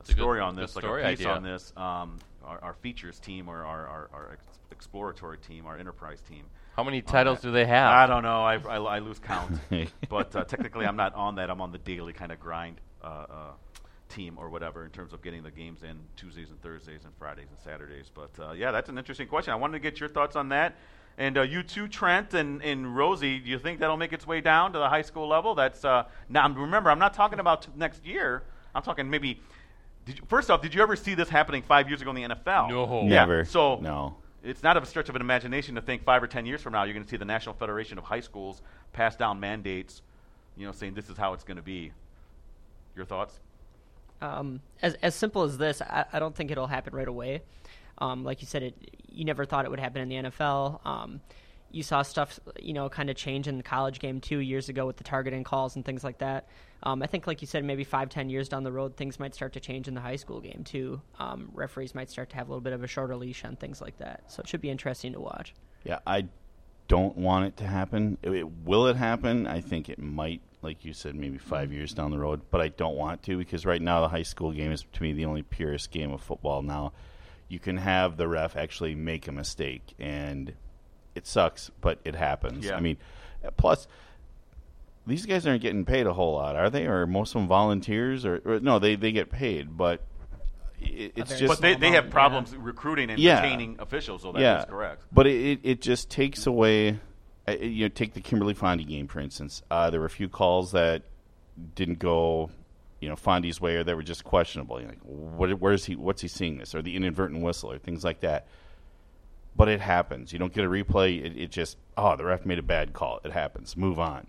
[0.00, 1.30] It's a good- story on good this, like a piece idea.
[1.30, 1.72] on this.
[1.76, 4.38] Um, our, our features team or our, our, our
[4.70, 6.44] exploratory team, our enterprise team.
[6.76, 7.48] How many titles that.
[7.48, 7.92] do they have?
[7.92, 8.42] I don't know.
[8.42, 9.58] I, I, I lose count.
[10.08, 11.48] but uh, technically, I'm not on that.
[11.50, 13.50] I'm on the daily kind of grind uh, uh,
[14.08, 17.46] team or whatever in terms of getting the games in Tuesdays and Thursdays and Fridays
[17.48, 18.10] and Saturdays.
[18.12, 19.52] But uh, yeah, that's an interesting question.
[19.52, 20.76] I wanted to get your thoughts on that.
[21.16, 24.40] And uh, you too, Trent and, and Rosie, do you think that'll make its way
[24.40, 25.54] down to the high school level?
[25.54, 26.48] That's uh, now.
[26.48, 28.42] Remember, I'm not talking about t- next year.
[28.74, 29.40] I'm talking maybe.
[30.06, 32.34] Did you, first off, did you ever see this happening five years ago in the
[32.34, 32.68] NFL?
[32.68, 33.02] No.
[33.04, 33.44] Yeah, Never.
[33.44, 34.16] So no.
[34.42, 36.82] it's not a stretch of an imagination to think five or ten years from now
[36.82, 38.60] you're going to see the National Federation of High Schools
[38.92, 40.02] pass down mandates,
[40.56, 41.92] you know, saying this is how it's going to be.
[42.96, 43.38] Your thoughts?
[44.20, 47.42] Um, as as simple as this, I, I don't think it'll happen right away.
[47.98, 48.74] Um, like you said, it
[49.08, 50.84] you never thought it would happen in the NFL.
[50.84, 51.20] Um,
[51.70, 54.86] you saw stuff, you know, kind of change in the college game two years ago
[54.86, 56.48] with the targeting calls and things like that.
[56.84, 59.34] Um, I think, like you said, maybe five, ten years down the road, things might
[59.34, 61.00] start to change in the high school game too.
[61.18, 63.80] Um, referees might start to have a little bit of a shorter leash on things
[63.80, 64.24] like that.
[64.30, 65.54] So it should be interesting to watch.
[65.84, 66.26] Yeah, I
[66.88, 68.18] don't want it to happen.
[68.22, 69.46] It, it- will it happen?
[69.46, 72.42] I think it might, like you said, maybe 5 years down the road.
[72.50, 75.12] But I don't want to because right now the high school game is to me
[75.12, 76.62] the only purest game of football.
[76.62, 76.92] Now,
[77.48, 80.54] you can have the ref actually make a mistake, and
[81.14, 82.64] it sucks, but it happens.
[82.64, 82.76] Yeah.
[82.76, 82.96] I mean,
[83.56, 83.86] plus
[85.06, 86.86] these guys aren't getting paid a whole lot, are they?
[86.86, 88.24] Or most of them volunteers?
[88.24, 90.00] Or, or no, they they get paid, but
[90.80, 93.42] it, it's very just But they, they have amount, problems recruiting and Yeah.
[93.42, 95.04] retaining officials, so that is yeah, correct.
[95.12, 96.98] But it, it, it just takes away.
[97.46, 99.62] uh, You know, take the Kimberly Fondy game for instance.
[99.70, 101.02] Uh, there were a few calls that
[101.74, 102.50] didn't go,
[103.04, 104.80] you know, Fondy's way, or that were just questionable.
[104.80, 105.94] You're like, what, where's he?
[105.94, 106.74] What's he seeing this?
[106.74, 108.46] Or the inadvertent whistle, or things like that.
[109.54, 110.32] But it happens.
[110.32, 111.22] You don't get a replay.
[111.24, 113.20] It, it just, oh, the ref made a bad call.
[113.24, 113.76] It happens.
[113.76, 114.26] Move on.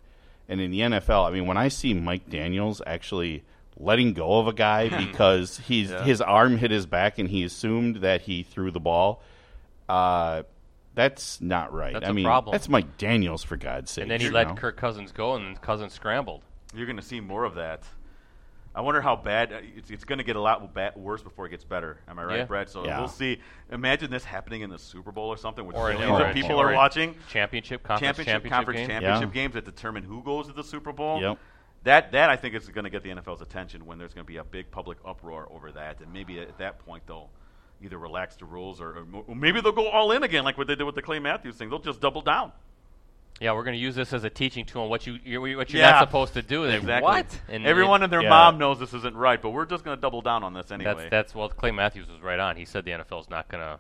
[0.48, 3.44] And in the NFL, I mean, when I see Mike Daniels actually
[3.78, 6.04] letting go of a guy because he's Yeah.
[6.04, 9.22] his arm hit his back and he assumed that he threw the ball,
[9.90, 10.44] uh,
[10.94, 11.94] that's not right.
[11.94, 12.52] That's I a mean, problem.
[12.54, 14.04] that's Mike Daniels for God's sake.
[14.04, 14.54] And then he you let know?
[14.56, 16.42] Kirk Cousins go, and Cousins scrambled.
[16.76, 17.84] You're going to see more of that.
[18.76, 21.46] I wonder how bad uh, it's, it's going to get a lot ba- worse before
[21.46, 21.98] it gets better.
[22.10, 22.46] Am I right, Yeah.
[22.46, 22.70] Brad?
[22.70, 23.00] So Yeah.
[23.00, 23.40] we'll see.
[23.72, 26.60] Imagine this happening in the Super Bowl or something, with Or in- millions of people
[26.60, 27.16] are watching.
[27.30, 28.88] Championship conference Championship, championship conference game.
[28.90, 29.34] championship Yeah.
[29.42, 31.22] games that determine who goes to the Super Bowl.
[31.22, 31.38] Yep.
[31.84, 34.32] That that I think is going to get the NFL's attention when there's going to
[34.32, 37.30] be a big public uproar over that, and maybe at that point they'll
[37.82, 40.66] either relax the rules or, or, or maybe they'll go all in again, like what
[40.68, 41.70] they did with the Clay Matthews thing.
[41.70, 42.52] They'll just double down.
[43.42, 45.70] Yeah, we're going to use this as a teaching tool on what you you're, what
[45.72, 45.92] you're Yeah.
[45.92, 46.64] not supposed to do.
[46.64, 47.04] Exactly.
[47.04, 47.42] What?
[47.50, 48.30] And Everyone it- and their Yeah.
[48.30, 50.94] mom knows this isn't right, but we're just going to double down on this anyway.
[50.96, 52.56] that's that's well, Clay Matthews was right on.
[52.56, 53.80] He said the NFL is not going to.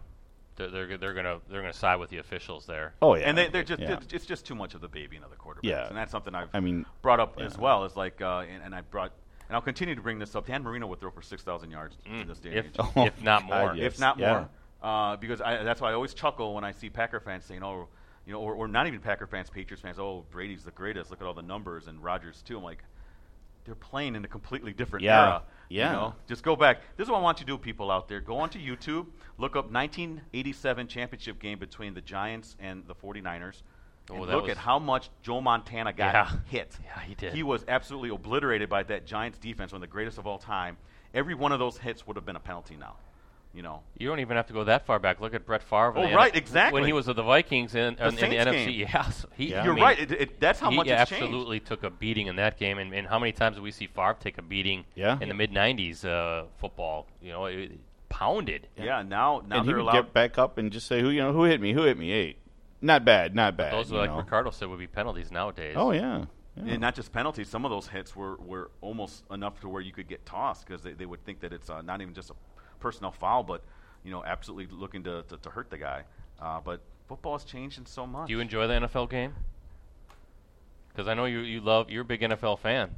[0.57, 2.93] They're, they're, they're going to they're going to side with the officials there.
[3.01, 3.93] Oh yeah, and they, they're just yeah.
[3.93, 5.59] it's, it's just too much of the baby and other quarterbacks.
[5.63, 5.87] Yeah.
[5.87, 7.45] and that's something I've I mean, brought up yeah.
[7.45, 7.83] as well.
[7.85, 9.11] Is like, uh, and, and I brought,
[9.49, 10.47] and I'll continue to bring this up.
[10.47, 13.05] Dan Marino would throw for six thousand yards in this day and If age, Oh,
[13.05, 13.75] if not God, more.
[13.75, 13.93] yes.
[13.95, 14.31] if not yeah.
[14.31, 14.49] more.
[14.81, 17.87] Uh, because I, that's why I always chuckle when I see Packer fans saying, "Oh,
[18.25, 19.97] you know," or, or not even Packer fans, Patriots fans.
[19.99, 21.09] "Oh, Brady's the greatest.
[21.11, 22.57] Look at all the numbers," and Rodgers too.
[22.57, 22.83] I'm like,
[23.65, 25.21] they're playing in a completely different Yeah.
[25.21, 25.43] era.
[25.69, 25.87] Yeah.
[25.87, 26.15] You know?
[26.27, 26.81] Just go back.
[26.97, 28.21] This is what I want you to do, people out there.
[28.21, 29.07] Go onto YouTube,
[29.39, 33.63] look up 1987 championship game between the Giants and the 49ers.
[34.11, 36.31] Oh, and look at how much Joe Montana got Yeah.
[36.45, 36.77] hit.
[36.85, 37.33] Yeah, he did.
[37.33, 40.77] He was absolutely obliterated by that Giants defense, one of the greatest of all time.
[41.15, 42.97] Every one of those hits would have been a penalty now.
[43.55, 45.21] You know, You don't even have to go that far back.
[45.21, 45.93] Look at Brett Favre.
[45.95, 46.81] Oh, right, N- exactly.
[46.81, 48.79] When he was with the Vikings in, in, in the NFC, game.
[48.93, 49.63] yeah, so he, Yeah.
[49.63, 49.97] You're mean, right.
[49.97, 51.23] It, it, that's how he much it's changed.
[51.23, 53.87] absolutely took a beating in that game, and, and how many times did we see
[53.87, 55.17] Favre take a beating Yeah.
[55.21, 57.07] in the mid '90s uh, football?
[57.21, 58.67] You know, it, it pounded.
[58.77, 59.93] Yeah, now now and he they're would allowed.
[59.93, 61.31] get back up and just say, "Who you know?
[61.31, 61.71] Who hit me?
[61.73, 62.11] Who hit me?
[62.11, 62.37] Eight.
[62.81, 63.33] Not bad.
[63.35, 63.71] Not bad.
[63.73, 64.17] Those, you like know?
[64.17, 65.75] Ricardo said, would be penalties nowadays.
[65.77, 66.25] Oh yeah.
[66.57, 66.73] yeah.
[66.73, 67.47] And not just penalties.
[67.49, 70.81] Some of those hits were, were almost enough to where you could get tossed because
[70.83, 72.33] they, they would think that it's uh, not even just a
[72.85, 73.63] personnel foul, but
[74.03, 76.03] you know, absolutely looking to, to, to hurt the guy.
[76.39, 78.27] Uh, but football has changed in so much.
[78.27, 79.33] Do you enjoy the NFL game?
[80.89, 82.91] Because I know you you love you're a big NFL fan.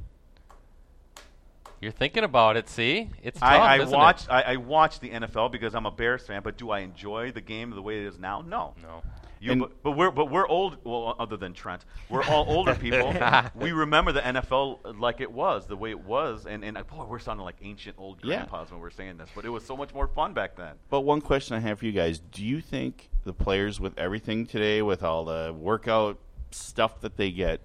[1.80, 2.68] You're thinking about it.
[2.68, 3.48] See, it's tough.
[3.48, 3.96] I, I isn't it?
[3.96, 7.30] watch I, I watch the NFL because I'm a Bears fan, but do I enjoy
[7.32, 8.42] the game the way it is now?
[8.46, 8.74] No.
[8.82, 9.02] No.
[9.40, 10.78] You, but, but we're but we're old.
[10.82, 13.14] Well, other than Trent, we're all older people.
[13.54, 17.20] we remember the NFL like it was, the way it was, and and boy, we're
[17.20, 18.38] sounding like ancient old Yeah.
[18.38, 19.30] grandpas when we're saying this.
[19.34, 20.74] But it was so much more fun back then.
[20.90, 24.44] But one question I have for you guys: Do you think the players, with everything
[24.44, 26.18] today, with all the workout
[26.50, 27.60] stuff that they get,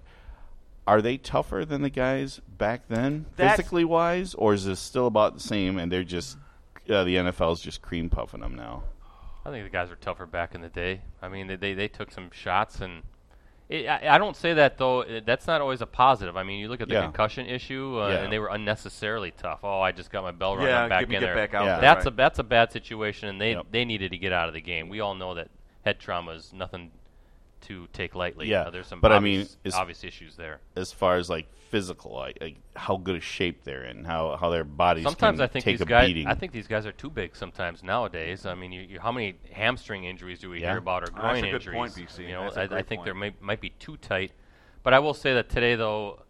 [0.86, 5.06] are they tougher than the guys back then, That's- physically wise, or is it still
[5.06, 5.78] about the same?
[5.78, 6.36] And they're just
[6.90, 8.82] uh, the NFL's just cream puffing them now.
[9.46, 11.00] I think the guys were tougher back in the day.
[11.22, 13.02] I mean, they they, they took some shots, and
[13.70, 15.02] it, I, I don't say that though.
[15.02, 16.36] uh, That's not always a positive.
[16.36, 17.02] I mean, you look at the Yeah.
[17.04, 18.14] concussion issue, uh, Yeah.
[18.24, 19.60] and they were unnecessarily tough.
[19.62, 20.66] Oh, I just got my bell rung.
[20.66, 21.34] yeah, I'm back get me in get there.
[21.34, 21.64] back out.
[21.64, 21.72] Yeah.
[21.72, 22.12] there, That's right.
[22.12, 23.66] a that's a bad situation, and they Yep.
[23.70, 24.88] they needed to get out of the game.
[24.90, 25.48] We all know that
[25.84, 26.90] head trauma is nothing
[27.64, 28.48] to take lightly.
[28.48, 30.60] Yeah, Uh, there's some but I obvious, mean, is- obvious issues there.
[30.76, 34.48] As far as like physical, like, like how good a shape they're in, how how
[34.50, 36.06] their bodies Sometimes can I think take these a guys.
[36.08, 36.26] beating.
[36.26, 37.34] I think these guys are too big.
[37.36, 38.46] Sometimes nowadays.
[38.46, 40.70] I mean, you, you, how many hamstring injuries do we Yeah.
[40.70, 41.74] hear about, or That's a groin good injuries?
[41.76, 42.22] point, BC.
[42.28, 43.04] You know, That's a I, I great think point.
[43.06, 44.32] there may, might be too tight.
[44.82, 46.20] But I will say that today, though.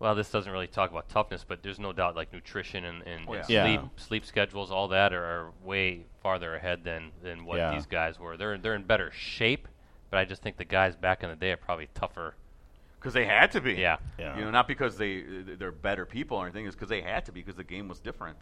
[0.00, 3.26] Well, this doesn't really talk about toughness, but there's no doubt like nutrition and, and,
[3.28, 3.84] Oh, and sleep Yeah.
[3.96, 7.70] sleep schedules, all that are, are way farther ahead than, than what Yeah.
[7.72, 8.36] these guys were.
[8.36, 9.68] They're they're in better shape,
[10.14, 12.36] but I just think the guys back in the day are probably tougher.
[13.00, 13.72] because they had to be.
[13.72, 13.96] Yeah.
[14.16, 14.38] Yeah.
[14.38, 15.24] You know, not because they
[15.58, 16.66] they're better people or anything.
[16.66, 18.38] It's because they had to be because the game was different.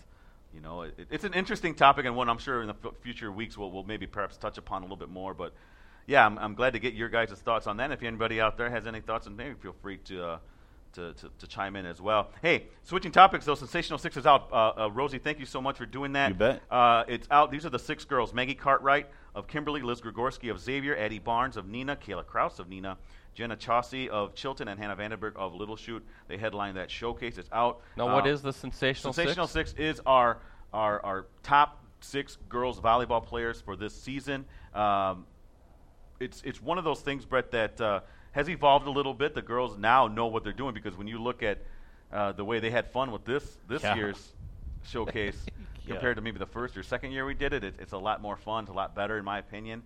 [0.55, 3.33] You know, it, it's an interesting topic and one I'm sure in the f- future
[3.33, 5.33] weeks we'll, we'll maybe perhaps touch upon a little bit more.
[5.33, 5.55] But
[6.07, 7.91] yeah, I'm, I'm glad to get your guys' thoughts on that.
[7.91, 10.25] If anybody out there has any thoughts, and maybe feel free to.
[10.27, 10.39] Uh,
[10.95, 12.31] to, to, to chime in as well.
[12.43, 14.49] Hey, switching topics though, Sensational Six is out.
[14.53, 16.29] Uh, uh, Rosie, thank you so much for doing that.
[16.29, 16.63] You bet.
[16.71, 17.51] Uh, it's out.
[17.51, 21.57] These are the six girls: Maggie Cartwright, of Kimberly, Liz Grigorski of Xavier, Eddie Barnes
[21.57, 22.97] of Neenah, Kayla Kraus of Neenah,
[23.35, 26.05] Jenna Chaucy of Chilton, and Hannah Vandenberg of Little Chute.
[26.29, 27.39] They headline that showcase.
[27.39, 27.81] It's out.
[27.97, 29.71] Now, what Uh, is the sensational, Sensational six?
[29.71, 30.39] Six is our,
[30.73, 34.45] our our top six girls volleyball players for this season.
[34.75, 35.27] Um,
[36.21, 38.01] it's it's one of those things, Brett, that uh,
[38.33, 39.35] has evolved a little bit.
[39.35, 41.59] The girls now know what they're doing because when you look at
[42.13, 43.95] uh, the way they had fun with this this Yeah.
[43.95, 44.33] year's
[44.85, 45.47] showcase
[45.87, 45.95] Yeah.
[45.95, 48.21] compared to maybe the first or second year we did it, it, it's a lot
[48.23, 48.65] more fun.
[48.65, 49.83] It's a lot better, in my opinion.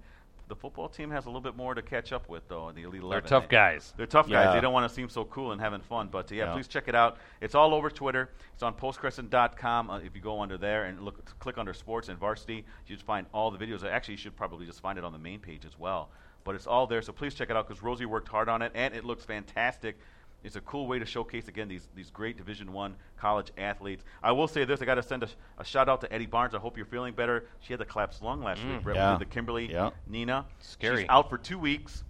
[0.49, 2.71] The football team has a little bit more to catch up with, though.
[2.71, 3.23] The Elite Eleven.
[3.25, 3.93] They're tough guys.
[3.97, 4.45] they're tough guys.
[4.47, 4.55] Yeah.
[4.55, 6.07] They don't want to seem so cool and having fun.
[6.09, 6.53] But uh, yeah, Yeah.
[6.53, 7.17] please check it out.
[7.41, 8.31] It's all over Twitter.
[8.55, 9.91] It's on postcrescent.com.
[9.91, 13.05] Uh, if you go under there and look, click under sports and varsity, you just
[13.05, 13.83] find all the videos.
[13.85, 16.11] Actually, you should probably just find it on the main page as well.
[16.47, 17.03] But it's all there.
[17.03, 19.99] So please check it out because Rosie worked hard on it and it looks fantastic.
[20.45, 24.05] It's a cool way to showcase again these these great Division One college athletes.
[24.23, 25.29] I will say this: I got to send a,
[25.59, 26.55] a shout out to Eddie Barnes.
[26.55, 27.47] I hope you're feeling better.
[27.61, 28.83] She had the collapsed lung last mm, week.
[28.85, 28.97] Brett.
[28.97, 29.17] Yeah.
[29.19, 29.91] the Kimberly, Yeah.
[30.09, 30.45] Neenah.
[30.61, 31.03] Scary.
[31.03, 32.05] She's out for two weeks.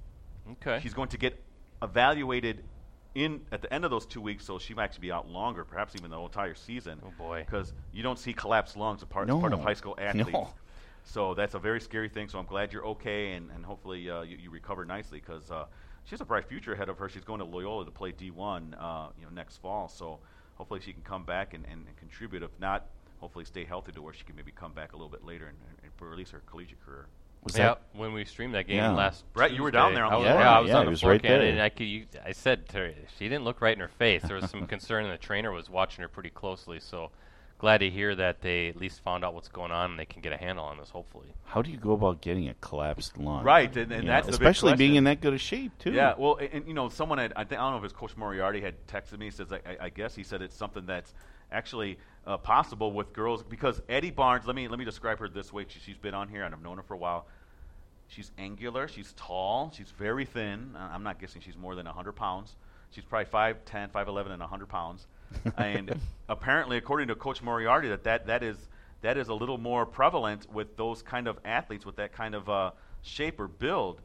[0.52, 0.80] Okay.
[0.82, 1.42] She's going to get
[1.82, 2.62] evaluated
[3.14, 5.64] in at the end of those two weeks, so she might actually be out longer,
[5.64, 7.00] perhaps even the entire season.
[7.04, 7.44] Oh, boy.
[7.46, 10.32] Because you don't see collapsed lungs as part, as part of high school athletes.
[10.32, 10.52] No.
[11.06, 12.28] So that's a very scary thing.
[12.28, 15.66] So I'm glad you're okay, and, and hopefully uh, you, you recover nicely because uh,
[16.04, 17.08] she has a bright future ahead of her.
[17.08, 19.88] She's going to Loyola to play D1, uh, you know, next fall.
[19.88, 20.18] So
[20.56, 22.42] hopefully she can come back and, and, and contribute.
[22.42, 22.86] If not,
[23.18, 25.56] hopefully stay healthy to where she can maybe come back a little bit later and,
[25.68, 27.06] and, and release her collegiate career.
[27.44, 28.92] Was yeah, that when we streamed that game Yeah.
[28.92, 30.40] last Brett, you were down there on I the was, floor.
[30.40, 31.40] yeah, I was Yeah, on the was floor right there.
[31.42, 31.86] and I could.
[31.86, 34.22] You, I said to her, she didn't look right in her face.
[34.22, 36.80] There was some concern, and the trainer was watching her pretty closely.
[36.80, 37.12] So
[37.58, 40.20] glad to hear that they at least found out what's going on and they can
[40.22, 40.90] get a handle on this.
[40.90, 41.32] Hopefully.
[41.44, 43.44] How do you go about getting a collapsed lung?
[43.44, 45.92] Right, and- and that's know, the big especially being in that good a shape too.
[45.92, 47.92] Yeah, well, and, and, you know, someone had I think I don't know if it's
[47.94, 49.30] Coach Moriarty had texted me.
[49.30, 51.14] Says I, I- I guess he said it's something that's
[51.50, 54.46] actually uh, possible with girls because Eddie Barnes.
[54.46, 55.64] Let me let me describe her this way.
[55.68, 57.26] She, she's been on here and I've known her for a while.
[58.08, 58.86] She's angular.
[58.86, 59.72] She's tall.
[59.76, 60.76] She's very thin.
[60.78, 62.54] I'm not guessing she's more than 100 pounds.
[62.90, 65.06] She's probably 5'10", 5'11", and 100 pounds.
[65.56, 68.56] And apparently, according to Coach Moriarty, that, that that is
[69.02, 72.48] that is a little more prevalent with those kind of athletes with that kind of
[72.48, 72.70] uh,
[73.02, 74.00] shape or build.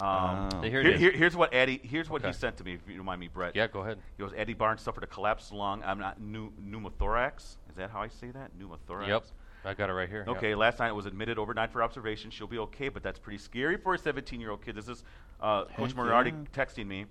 [0.00, 0.60] Um, Oh.
[0.60, 1.80] They here- here- here's what Eddie.
[1.82, 2.74] Here's what he sent to me.
[2.74, 3.54] If you don't mind me, Brett.
[3.54, 3.98] Yeah, go ahead.
[4.16, 4.32] He goes.
[4.36, 5.82] Eddie Barnes suffered a collapsed lung.
[5.84, 7.56] I'm not pneu- pneumothorax.
[7.70, 8.50] Is that how I say that?
[8.58, 9.06] Pneumothorax.
[9.08, 9.24] Yep,
[9.64, 10.24] I got it right here.
[10.28, 12.30] Okay, last night it was admitted overnight for observation.
[12.30, 14.74] She'll be okay, but that's pretty scary for a 17 year old kid.
[14.74, 15.04] This is
[15.40, 16.36] uh, Coach Moriarty yeah.
[16.64, 17.06] texting me.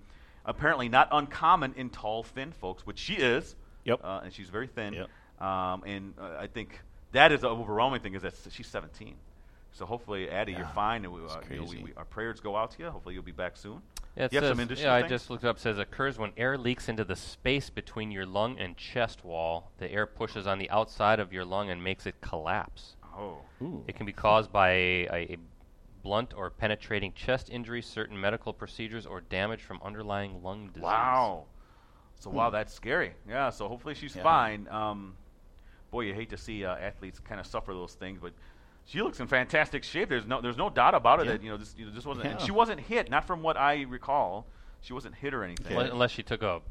[0.46, 3.56] Apparently, not uncommon in tall, thin folks, which she is.
[3.86, 4.02] Yep.
[4.04, 4.94] Uh, and she's very thin.
[4.94, 5.46] Yep.
[5.46, 6.80] Um, and uh, I think
[7.12, 9.16] that is the overwhelming thing is that she's 17.
[9.72, 11.04] So hopefully, Addie, you're fine.
[11.04, 11.84] And we, uh, you know, we, crazy.
[11.84, 12.90] we, our prayers go out to you.
[12.90, 13.82] Hopefully, you'll be back soon.
[14.16, 15.58] Yeah, it You have some industry yeah I just looked it up.
[15.58, 19.72] Says occurs when air leaks into the space between your lung and chest wall.
[19.80, 22.96] The air pushes on the outside of your lung and makes it collapse.
[23.18, 23.38] Oh.
[23.62, 23.84] Ooh.
[23.88, 25.38] It can be caused by a, a, a
[26.04, 30.84] blunt or penetrating chest injury, certain medical procedures, or damage from underlying lung disease.
[30.84, 31.46] Wow.
[32.20, 33.14] So wow, that's scary.
[33.28, 33.50] Yeah.
[33.50, 34.20] So hopefully she's Hmm.
[34.20, 34.24] Yeah.
[34.24, 34.68] fine.
[34.70, 35.16] Um,
[35.92, 38.34] boy, you hate to see uh, athletes kind of suffer those things, but
[38.86, 40.10] she looks in fantastic shape.
[40.10, 41.26] There's no, there's no doubt about it.
[41.26, 41.32] Yeah.
[41.34, 42.28] That you know, this, you know, this wasn't.
[42.28, 42.46] and Yeah.
[42.46, 43.10] she wasn't hit.
[43.10, 44.46] Not from what I recall.
[44.82, 45.72] She wasn't hit or anything.
[45.78, 46.64] Unless, unless she took a, vo-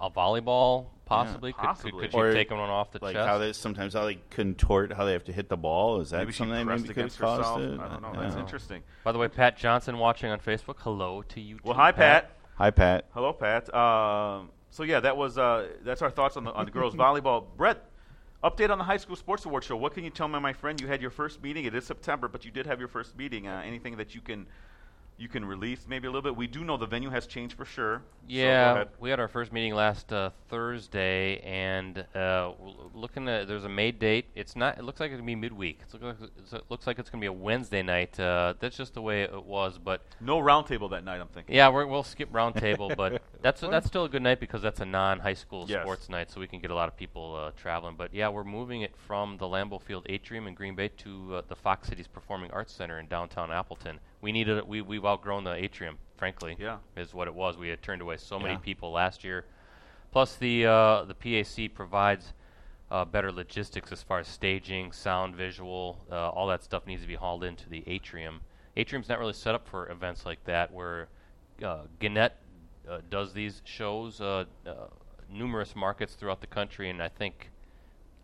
[0.00, 1.52] a volleyball, possibly.
[1.52, 2.00] Could- Could, possibly.
[2.02, 3.28] could, she Or have taken one off the like chest?
[3.28, 6.00] how they sometimes how they contort how they have to hit the ball.
[6.00, 7.60] Is that maybe she something that pressed maybe could have against caused herself.
[7.60, 7.80] it?
[7.80, 8.12] I don't know.
[8.14, 8.20] Yeah.
[8.22, 8.82] That's interesting.
[9.04, 10.76] By the way, Pat Johnson watching on Facebook.
[10.78, 11.58] Hello to you.
[11.64, 12.30] Well, too, hi, Pat.
[12.56, 13.06] Hi, Pat.
[13.14, 13.72] Hello, Pat.
[13.74, 17.44] Um, so yeah, that was uh, that's our thoughts on the on the girls volleyball.
[17.56, 17.84] Brett,
[18.44, 19.76] update on the high school sports award show.
[19.76, 20.80] What can you tell me, my friend?
[20.80, 21.64] You had your first meeting.
[21.64, 23.46] It is September, but you did have your first meeting.
[23.48, 24.46] Uh, anything that you can
[25.22, 26.34] you can release maybe a little bit?
[26.34, 28.02] We do know the venue has changed for sure.
[28.26, 28.88] Yeah, ahead.
[28.98, 33.68] we had our first meeting last uh, Thursday, and uh, w- looking at there's a
[33.68, 34.26] May date.
[34.34, 34.78] It's not.
[34.78, 35.78] It looks like it's gonna be midweek.
[35.82, 38.18] It's look like, it's- it looks like it's gonna be a Wednesday night.
[38.18, 39.78] Uh, that's just the way it was.
[39.78, 41.20] But no roundtable that night.
[41.20, 41.54] I'm thinking.
[41.54, 44.84] yeah, we're, we'll skip roundtable, but that's that's still a good night because that's a
[44.86, 45.82] non-high school Yes.
[45.82, 47.94] sports night, so we can get a lot of people uh, traveling.
[47.96, 51.42] But yeah, we're moving it from the Lambeau Field Atrium in Green Bay to uh,
[51.48, 54.00] the Fox Cities Performing Arts Center in downtown Appleton.
[54.22, 54.66] We needed.
[54.66, 56.56] We we've outgrown the atrium, frankly.
[56.58, 56.78] Yeah.
[56.96, 57.58] is what it was.
[57.58, 59.44] We had turned away so many people last year.
[60.12, 62.32] Plus, the uh, the PAC provides
[62.92, 67.08] uh, better logistics as far as staging, sound, visual, uh, all that stuff needs to
[67.08, 68.40] be hauled into the atrium.
[68.76, 71.08] Atrium's not really set up for events like that, where
[71.64, 72.36] uh, Gannett
[72.88, 74.72] uh, does these shows, uh, uh,
[75.30, 77.48] numerous markets throughout the country, and I think.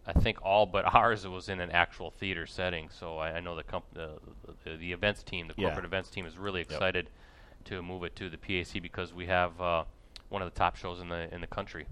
[0.08, 3.54] I think all but ours was in an actual theater setting, so I, I know
[3.54, 4.06] the, comp- uh,
[4.64, 5.66] the the events team, the Yeah.
[5.68, 7.10] corporate events team, is really excited
[7.66, 9.84] to move it to the PAC because we have uh,
[10.30, 11.86] one of the top shows in the in the country.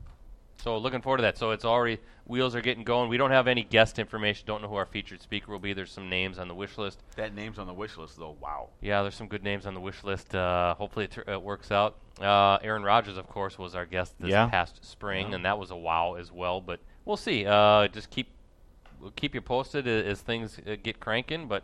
[0.62, 1.36] So looking forward to that.
[1.36, 3.10] So it's already wheels are getting going.
[3.10, 4.46] We don't have any guest information.
[4.46, 5.74] Don't know who our featured speaker will be.
[5.74, 7.02] There's some names on the wish list.
[7.16, 8.36] That name's on the wish list, though.
[8.40, 8.70] Wow.
[8.80, 10.34] Yeah, there's some good names on the wish list.
[10.34, 11.98] Uh, hopefully it, tur- it works out.
[12.20, 14.48] Uh, Aaron Rodgers, of course, was our guest this Yeah.
[14.48, 15.34] past spring, Yeah.
[15.36, 16.62] and that was a wow as well.
[16.62, 17.46] But we'll see.
[17.46, 18.28] Uh, just keep
[19.00, 21.48] we'll keep you posted a- as things uh, get cranking.
[21.48, 21.62] But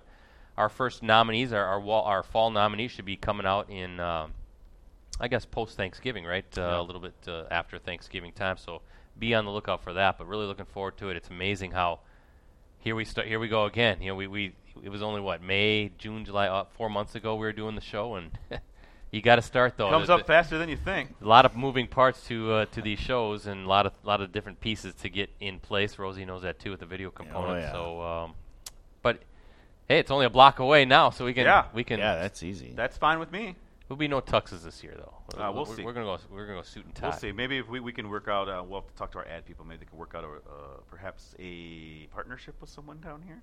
[0.57, 4.33] our first nominees, our our, wall, our fall nominees, should be coming out in, um,
[5.21, 6.47] I guess, post Thanksgiving, right?
[6.57, 6.81] Uh, Yeah.
[6.81, 8.57] A little bit uh, after Thanksgiving time.
[8.57, 8.81] So
[9.19, 10.17] be on the lookout for that.
[10.17, 11.17] But really looking forward to it.
[11.17, 12.01] It's amazing how
[12.79, 13.27] here we start.
[13.29, 14.01] Here we go again.
[14.01, 17.35] You know, we, we it was only what May, June, July, uh, four months ago
[17.35, 18.31] we were doing the show, and
[19.13, 19.91] you got to start though.
[19.91, 21.11] Comes The- up the- faster than you think.
[21.21, 24.21] a lot of moving parts to uh, to these shows, and a lot of lot
[24.21, 25.99] of different pieces to get in place.
[25.99, 27.51] Rosie knows that too with the video component.
[27.53, 27.73] Oh, yeah.
[27.73, 28.35] So, um,
[29.03, 29.21] but
[29.89, 31.67] hey, it's only a block away now, so we can Yeah.
[31.75, 31.99] we can.
[32.01, 32.73] Yeah, that's easy.
[32.75, 33.55] That's fine with me.
[33.87, 35.13] There'll be no tuxes this year though.
[35.39, 35.85] Uh, we'll we're, see.
[35.85, 36.19] We're gonna go.
[36.31, 37.09] We're gonna go suit and tie.
[37.09, 37.33] We'll see.
[37.33, 39.45] Maybe if we, we can work out, uh, we'll have to talk to our ad
[39.45, 39.67] people.
[39.67, 43.43] Maybe they can work out a, uh, perhaps a partnership with someone down here.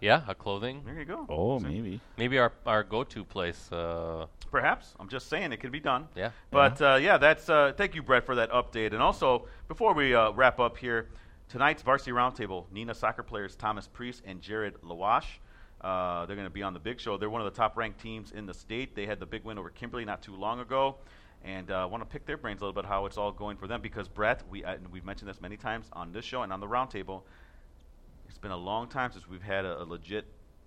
[0.00, 0.82] Yeah, a clothing.
[0.84, 1.26] There you go.
[1.28, 1.66] oh, See?
[1.66, 2.00] maybe.
[2.16, 3.70] Maybe our our go-to place.
[3.70, 4.94] Uh, Perhaps.
[4.98, 6.08] I'm just saying it can be done.
[6.16, 6.30] yeah.
[6.50, 7.48] But uh, yeah, that's.
[7.48, 8.92] Uh, thank you, Brett, for that update.
[8.92, 11.08] And also, before we uh, wrap up here,
[11.48, 15.26] tonight's varsity roundtable: Neenah soccer players Thomas Priest and Jared Lawash.
[15.80, 17.16] Uh, they're going to be on the big show.
[17.16, 18.94] They're one of the top-ranked teams in the state.
[18.94, 20.96] They had the big win over Kimberly not too long ago,
[21.42, 23.66] and uh, want to pick their brains a little bit how it's all going for
[23.66, 23.80] them.
[23.80, 26.60] Because Brett, we uh, and we've mentioned this many times on this show and on
[26.60, 27.22] the roundtable.
[28.30, 30.24] It's been a long time since we've had a, a legit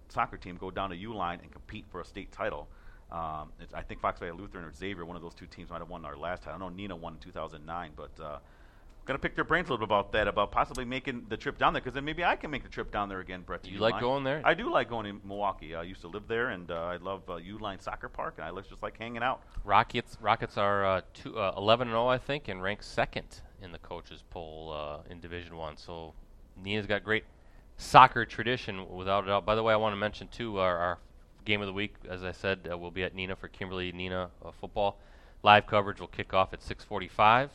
[0.10, 2.67] soccer team go down to Uihlein and compete for a state title.
[3.10, 5.80] Um, it's, I think Fox Valley Lutheran or Xavier, one of those two teams, might
[5.80, 6.62] have won our last title.
[6.62, 8.39] I know Neenah won in 2009, but uh,
[9.06, 11.71] gonna pick their brains a little bit about that, about possibly making the trip down
[11.71, 13.43] there, because then maybe I can make the trip down there again.
[13.43, 14.41] Brett, You like going there?
[14.43, 15.73] I do like going to Milwaukee.
[15.73, 18.62] I used to live there, and uh, I love uh, Uihlein Soccer Park, and I
[18.62, 19.41] just like hanging out.
[19.63, 23.71] Rockets Rockets are uh, two, uh, 11 and 0, I think, and ranked second in
[23.71, 25.78] the coaches poll uh, in Division One.
[25.78, 26.13] So
[26.62, 27.23] Neenah's got great
[27.77, 29.45] soccer tradition, without a doubt.
[29.45, 30.97] By the way, I want to mention too our, our
[31.45, 31.95] game of the week.
[32.09, 34.97] As I said, uh, will be at Neenah for Kimberly Neenah uh, football.
[35.43, 37.49] Live coverage will kick off at 6:45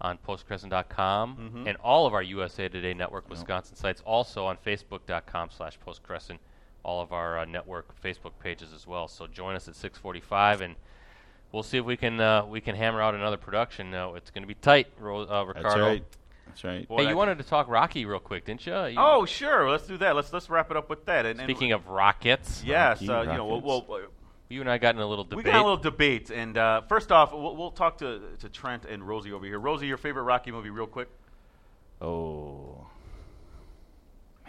[0.00, 1.68] on postcrescent.com Mhm.
[1.68, 4.02] and all of our USA Today Network Wisconsin sites.
[4.04, 6.38] Also on Facebook.com/slash postcrescent.
[6.84, 9.06] All of our uh, network Facebook pages as well.
[9.06, 10.74] So join us at 6:45 and
[11.52, 13.90] we'll see if we can uh, we can hammer out another production.
[13.92, 15.68] Now it's going to be tight, Ro- uh, Ricardo.
[15.68, 16.04] That's right.
[16.52, 16.86] That's right.
[16.86, 18.74] Boy, Hey, you wanted to talk Rocky real quick, didn't you?
[18.84, 19.70] you Oh, sure.
[19.70, 20.14] Let's do that.
[20.14, 21.24] Let's let's wrap it up with that.
[21.24, 23.88] And, and speaking of rockets, yes, Rocky uh, you know, we'll, Rockets.
[23.88, 24.00] we'll,
[24.50, 25.46] you and I got in a little debate.
[25.46, 28.84] We got a little debate, and uh, first off, we'll, we'll talk to, to Trent
[28.84, 29.58] and Rosie over here.
[29.58, 31.08] Rosie, your favorite Rocky movie, real quick.
[32.02, 32.86] Oh.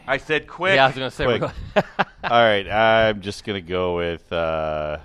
[0.06, 0.76] I said quick.
[0.76, 1.26] yeah, I was going to say.
[1.26, 1.86] we're Quick.
[2.24, 4.32] All right, I'm just gonna go with.
[4.34, 4.98] Uh,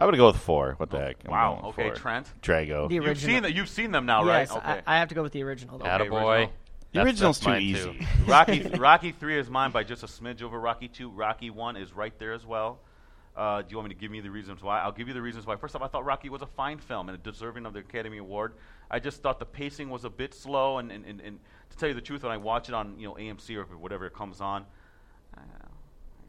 [0.00, 0.74] I'm gonna go with four.
[0.76, 1.16] What the heck?
[1.24, 1.54] I'm wow.
[1.54, 1.94] going Okay, four.
[1.94, 2.26] Trent.
[2.42, 2.88] Drago.
[2.88, 3.34] The You've original.
[3.34, 3.54] seen that.
[3.54, 4.58] You've seen them now, yes, right?
[4.58, 4.82] Okay.
[4.86, 5.78] I, I have to go with the original.
[5.78, 5.84] Though.
[5.86, 6.28] Okay, Attaboy.
[6.38, 6.52] original.
[6.92, 7.98] The That's- original's that's too mine, easy.
[7.98, 8.24] too.
[8.26, 11.10] Rocky Rocky three is mine by just a smidge over Rocky two.
[11.10, 12.78] Rocky one is right there as well.
[13.36, 14.80] Uh, do you want me to give me the reasons why?
[14.80, 15.54] I'll give you the reasons why.
[15.56, 18.54] First off, I thought Rocky was a fine film and deserving of the Academy Award.
[18.90, 21.38] I just thought the pacing was a bit slow, and, and, and, and
[21.70, 24.06] to tell you the truth, when I watch it on you know AMC or whatever
[24.06, 24.64] it comes on,
[25.36, 25.40] uh,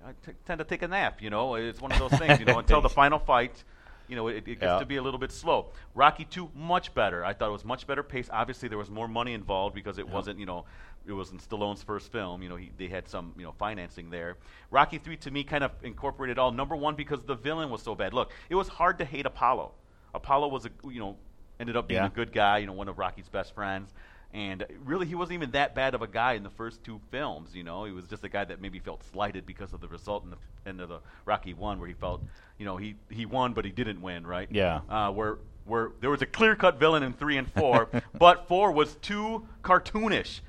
[0.06, 1.22] I t- tend to take a nap.
[1.22, 2.40] You know, it's one of those things.
[2.40, 3.64] You know, until the final fight.
[4.08, 4.80] You know, it, it gets Yeah.
[4.80, 5.68] to be a little bit slow.
[5.94, 7.24] Rocky 2, much better.
[7.24, 8.28] I thought it was much better pace.
[8.34, 10.66] Obviously, there was more money involved because it wasn't, you know,
[11.06, 12.42] it wasn't Stallone's first film.
[12.42, 14.38] You know, he, they had some, you know, financing there.
[14.72, 16.52] Rocky 3 to me kind of incorporated all.
[16.52, 18.16] Number one, because the villain was so bad.
[18.16, 19.74] Look, it was hard to hate Apollo.
[20.16, 21.16] Apollo was a, you know,
[21.60, 22.08] ended up being Yeah.
[22.08, 22.58] a good guy.
[22.58, 23.94] You know, one of Rocky's best friends.
[24.32, 27.56] And really, he wasn't even that bad of a guy in the first two films.
[27.56, 30.24] You know, he was just a guy that maybe felt slighted because of the result
[30.24, 30.38] in the
[30.70, 32.22] end of the Rocky one, where he felt,
[32.60, 34.48] you know, he he won but he didn't win, right?
[34.52, 34.82] Yeah.
[34.88, 38.72] Uh, where where there was a clear cut villain in three and four, but four
[38.72, 40.42] was too cartoonish.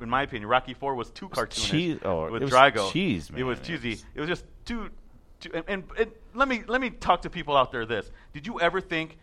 [0.00, 2.92] In my opinion, Rocky Four was too cartoonish cheese- oh, with it was Drago.
[2.92, 3.40] cheese, man.
[3.40, 3.98] It was cheesy.
[4.14, 4.90] It was just too.
[5.40, 7.86] too and, and, and let me let me talk to people out there.
[7.86, 9.16] This did you ever think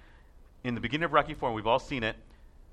[0.63, 2.15] in the beginning of Rocky Four, and we've all seen it,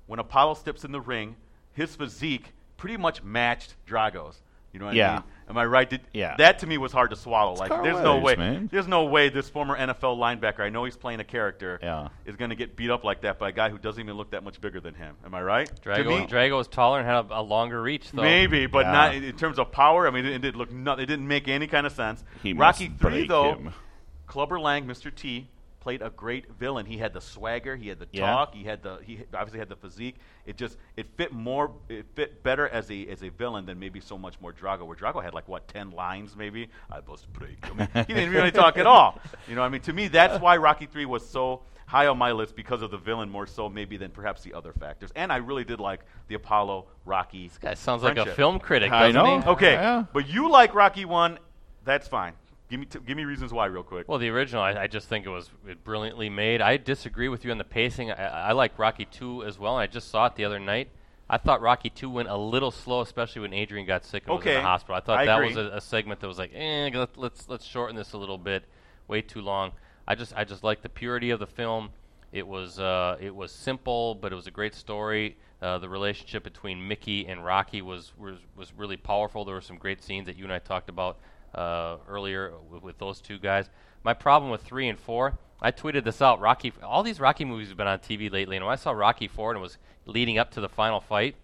[0.09, 1.35] when Apollo steps in the ring,
[1.73, 4.41] his physique pretty much matched Drago's.
[4.73, 5.23] You know what I mean?
[5.49, 5.89] Am I right?
[5.89, 6.35] Did, Yeah.
[6.37, 7.53] That to me was hard to swallow.
[7.53, 8.35] like, Carl there's no way.
[8.35, 8.69] man.
[8.71, 12.09] There's no way this former NFL linebacker, I know he's playing a character, Yeah.
[12.25, 14.31] is going to get beat up like that by a guy who doesn't even look
[14.31, 15.15] that much bigger than him.
[15.25, 15.67] Am I right?
[15.67, 18.21] To Drago, me, Drago was taller and had a, a longer reach, though.
[18.23, 18.91] Maybe, but Yeah.
[18.91, 20.07] not in in terms of power.
[20.07, 20.71] I mean, it, it didn't look.
[20.71, 22.23] No, it didn't make any kind of sense.
[22.43, 23.53] He Rocky must three, though.
[23.53, 23.73] him.
[24.27, 25.13] Clubber Lang, Mr.
[25.13, 25.47] T,
[25.79, 26.85] played a great villain.
[26.85, 28.25] He had the swagger, he had the Yeah.
[28.31, 30.17] talk, he had the he obviously had the physique.
[30.45, 33.99] It just it fit more, it fit better as a as a villain than maybe
[33.99, 34.85] so much more Drago.
[34.85, 36.69] Where Drago had like what ten lines maybe.
[36.91, 37.57] I must break.
[37.63, 39.19] I mean, he didn't really talk at all.
[39.47, 42.31] You know, I mean, to me, that's why Rocky three was so high on my
[42.33, 45.09] list because of the villain more so maybe than perhaps the other factors.
[45.15, 47.47] And I really did like the Apollo Rocky.
[47.47, 49.39] This guy sounds like a film critic, I doesn't know.
[49.41, 49.47] he?
[49.47, 50.03] Okay, Yeah.
[50.13, 51.39] but you like Rocky One.
[51.85, 52.33] That's fine.
[52.69, 54.07] Give me t- give me reasons why real quick.
[54.07, 55.49] Well, the original, I, I just think it was
[55.83, 56.61] brilliantly made.
[56.61, 58.11] I disagree with you on the pacing.
[58.11, 60.89] I, I like Rocky 2 as well, I just saw it the other night.
[61.31, 64.45] I thought Rocky 2 went a little slow, especially when Adrian got sick and was
[64.45, 64.95] in the hospital.
[64.95, 65.47] I thought I that agree.
[65.47, 68.37] was a, a segment that was like, eh, let, let's let's shorten this a little
[68.37, 68.63] bit.
[69.07, 69.71] Way too long.
[70.07, 71.89] I just I just like the purity of the film.
[72.31, 75.37] It was uh, it was simple, but it was a great story.
[75.61, 79.45] Uh, the relationship between Mickey and Rocky was, was was really powerful.
[79.45, 81.17] There were some great scenes that you and I talked about
[81.55, 83.69] uh, earlier with, with those two guys.
[84.03, 86.39] My problem with three and four, I tweeted this out.
[86.39, 89.27] Rocky, all these Rocky movies have been on TV lately, and when I saw Rocky
[89.27, 91.35] four and it was leading up to the final fight,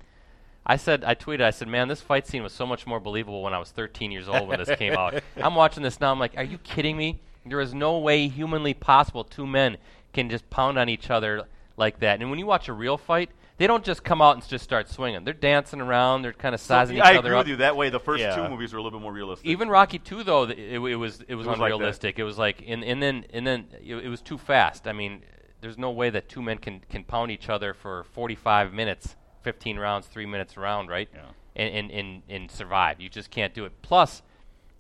[0.65, 3.43] I said, I tweeted, I said, man, this fight scene was so much more believable
[3.43, 5.21] when I was 13 years old when this came out.
[5.37, 6.11] I'm watching this now.
[6.11, 7.19] I'm like, are you kidding me?
[7.45, 9.77] There is no way humanly possible two men
[10.13, 11.43] can just pound on each other
[11.77, 12.19] like that.
[12.19, 14.89] And when you watch a real fight, they don't just come out and just start
[14.89, 15.23] swinging.
[15.23, 16.21] They're dancing around.
[16.23, 17.45] They're kind of So, sizing I each other agree up.
[17.45, 17.55] with you.
[17.57, 18.35] That way, the first Yeah.
[18.35, 19.47] two movies were a little bit more realistic.
[19.47, 22.19] Even Rocky Two, though, th- it, it was it was, was like unrealistic.
[22.19, 24.87] it was like, and, and then and then it, it was too fast.
[24.87, 25.21] I mean,
[25.61, 29.77] there's no way that two men can can pound each other for 45 minutes, 15
[29.79, 31.07] rounds, three minutes a round, right?
[31.13, 31.21] Yeah.
[31.55, 32.99] And, and and and survive.
[32.99, 33.71] You just can't do it.
[33.81, 34.21] Plus,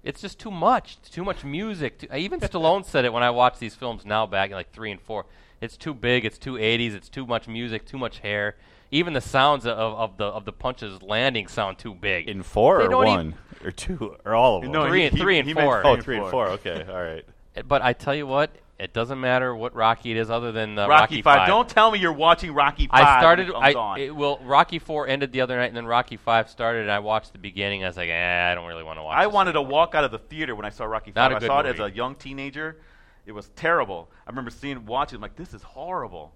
[0.05, 0.97] it's just too much.
[1.01, 1.99] It's too much music.
[1.99, 4.91] Too, even Stallone said it when I watch these films now, back in like three
[4.91, 5.25] and four.
[5.61, 6.23] It's too big.
[6.25, 6.93] It's too 80s.
[6.93, 7.85] It's too much music.
[7.85, 8.55] Too much hair.
[8.91, 12.29] Even the sounds of, of the of the punches landing sound too big.
[12.29, 14.71] In four They or don't one or two or all of them?
[14.71, 15.85] No, Three he- and- he- three and he meant four.
[15.85, 16.47] oh, three and four.
[16.49, 17.25] Okay, all right.
[17.67, 20.87] But I tell you what, it doesn't matter what Rocky it is, other than uh,
[20.87, 21.47] Rocky, Rocky Five.
[21.47, 23.05] Don't tell me you're watching Rocky Five.
[23.05, 23.51] I started.
[23.53, 26.91] I it, well, Rocky Four ended the other night, and then Rocky Five started, and
[26.91, 27.85] I watched the beginning.
[27.85, 29.17] I was like, eh, I don't really want to watch.
[29.17, 31.43] I wanted to walk out of the theater when I saw Rocky Not Five.
[31.43, 32.77] I saw it as a young teenager.
[33.25, 34.09] It was terrible.
[34.27, 36.33] I remember seeing, watching, I'm like this is horrible.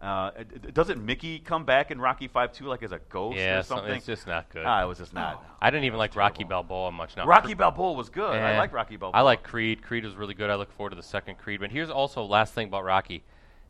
[0.00, 3.36] Uh, it- it- doesn't Mickey come back in Rocky Five too, like as a ghost
[3.36, 3.96] Yeah, or some- something?
[3.96, 4.64] it's just not good.
[4.64, 5.44] Ah, it was just not.
[5.60, 7.16] I didn't even like Rocky Balboa much.
[7.18, 8.34] Now Rocky Balboa was good.
[8.34, 9.18] I like Rocky Balboa.
[9.18, 9.82] I like Creed.
[9.82, 10.48] Creed was really good.
[10.48, 11.60] I look forward to the second Creed.
[11.60, 13.22] But here's also last thing about Rocky.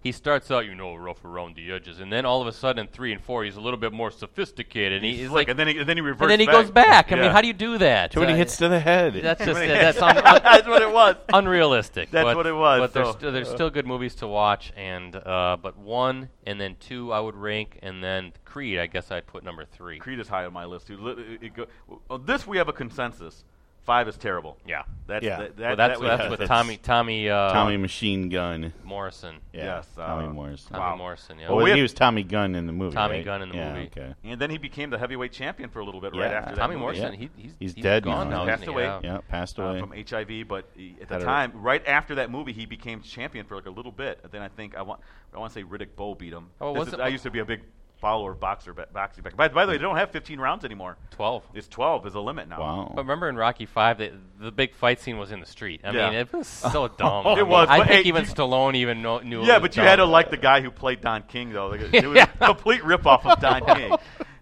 [0.03, 2.86] He starts out, you know, rough around the edges, and then all of a sudden,
[2.86, 5.59] in three and four, he's a little bit more sophisticated, and He's he's like, and
[5.59, 6.22] then he, and then he reverts.
[6.22, 6.55] and then he back.
[6.55, 7.12] goes back.
[7.12, 7.22] I Yeah.
[7.22, 8.11] mean, how do you do that?
[8.12, 9.12] Too many Uh, hits to the head.
[9.22, 10.03] That's just many that's hits.
[10.03, 11.16] un- That's what it was.
[11.34, 12.11] unrealistic.
[12.11, 15.14] That's but, what it was, But there's, st- there's still good movies to watch, and
[15.16, 19.26] uh, but one and then two I would rank, and then Creed I guess I'd
[19.26, 19.98] put number three.
[19.98, 21.36] Creed is high on my list too.
[21.42, 21.66] It go-
[22.09, 23.44] on this we have a consensus.
[23.83, 24.59] Five is terrible.
[24.68, 24.83] Yeah.
[25.07, 25.39] That's Yeah.
[25.39, 28.72] that, that, Well, that's that we that's with that's- Tommy Tommy uh, Tommy Machine Gun.
[28.85, 29.37] Morrison.
[29.53, 30.72] Yeah, Yes, Tommy uh, Morrison.
[30.72, 30.97] Tommy Wow.
[30.97, 31.39] Morrison.
[31.39, 31.49] Yeah.
[31.49, 32.95] Well, Well, we he have- was Tommy Gunn in the movie.
[32.95, 33.24] Tommy right?
[33.24, 33.87] Gunn in the yeah, movie.
[33.97, 34.14] Okay.
[34.22, 36.39] And then he became the heavyweight champion for a little bit right Yeah.
[36.39, 36.61] after that.
[36.61, 36.81] Tommy movie.
[36.83, 37.12] Morrison.
[37.14, 37.18] Yeah.
[37.18, 38.45] He, he's He's he's dead gone now.
[38.45, 38.47] now.
[38.51, 38.83] Passed isn't away.
[38.83, 38.89] he?
[38.89, 39.01] Yeah.
[39.14, 39.81] Yeah, passed uh, away.
[39.81, 43.01] from HIV, but he, at the Had a- time, right after that movie, he became
[43.01, 44.20] champion for like a little bit.
[44.22, 45.01] And then I think I want
[45.35, 46.51] I want to say Riddick Bowe beat him.
[46.61, 47.62] Oh, This was is- it- I used to be a big
[48.01, 49.36] follower of boxer ba- boxing back.
[49.36, 50.96] By, by the way, they don't have 15 rounds anymore.
[51.11, 51.42] Twelve.
[51.55, 52.61] It's 12 is a limit now.
[52.61, 52.92] wow.
[52.94, 55.82] But remember in Rocky Five, the, the big fight scene was in the street.
[55.84, 56.11] I Yeah.
[56.11, 57.26] mean, it was so dumb.
[57.26, 59.42] Oh, it I mean, was, I think hey, even Stallone even know, knew.
[59.42, 61.68] it Yeah, was but you had to like the guy who played Don King, though.
[61.68, 62.26] Like, It was Yeah.
[62.40, 63.92] a complete ripoff of Don King.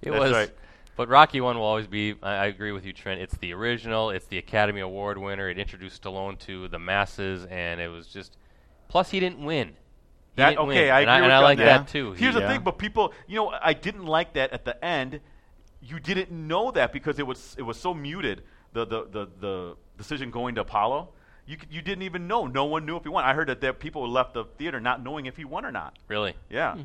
[0.02, 0.32] It That's was.
[0.32, 0.50] right.
[0.96, 2.14] But Rocky One will always be.
[2.22, 3.20] I, I agree with you, Trent.
[3.20, 4.11] It's the original.
[4.11, 5.48] It's the Academy Award winner.
[5.48, 8.36] It introduced Stallone to the masses, and it was just.
[8.88, 9.74] Plus, he didn't win.
[10.39, 10.91] He That, didn't okay, win.
[10.93, 11.64] I and agree I, with and I like that.
[11.64, 12.12] that too.
[12.12, 12.53] Here's He- the Yeah.
[12.53, 15.18] thing, but people, you know, I didn't like that at the end.
[15.82, 18.45] You didn't know that because it was it was so muted.
[18.72, 21.09] The the the, the decision going to Apollo.
[21.45, 22.47] You you didn't even know.
[22.47, 23.24] No one knew if he won.
[23.24, 25.99] I heard that there people left the theater not knowing if he won or not.
[26.07, 26.34] really.
[26.49, 26.74] Yeah.
[26.74, 26.82] Hmm.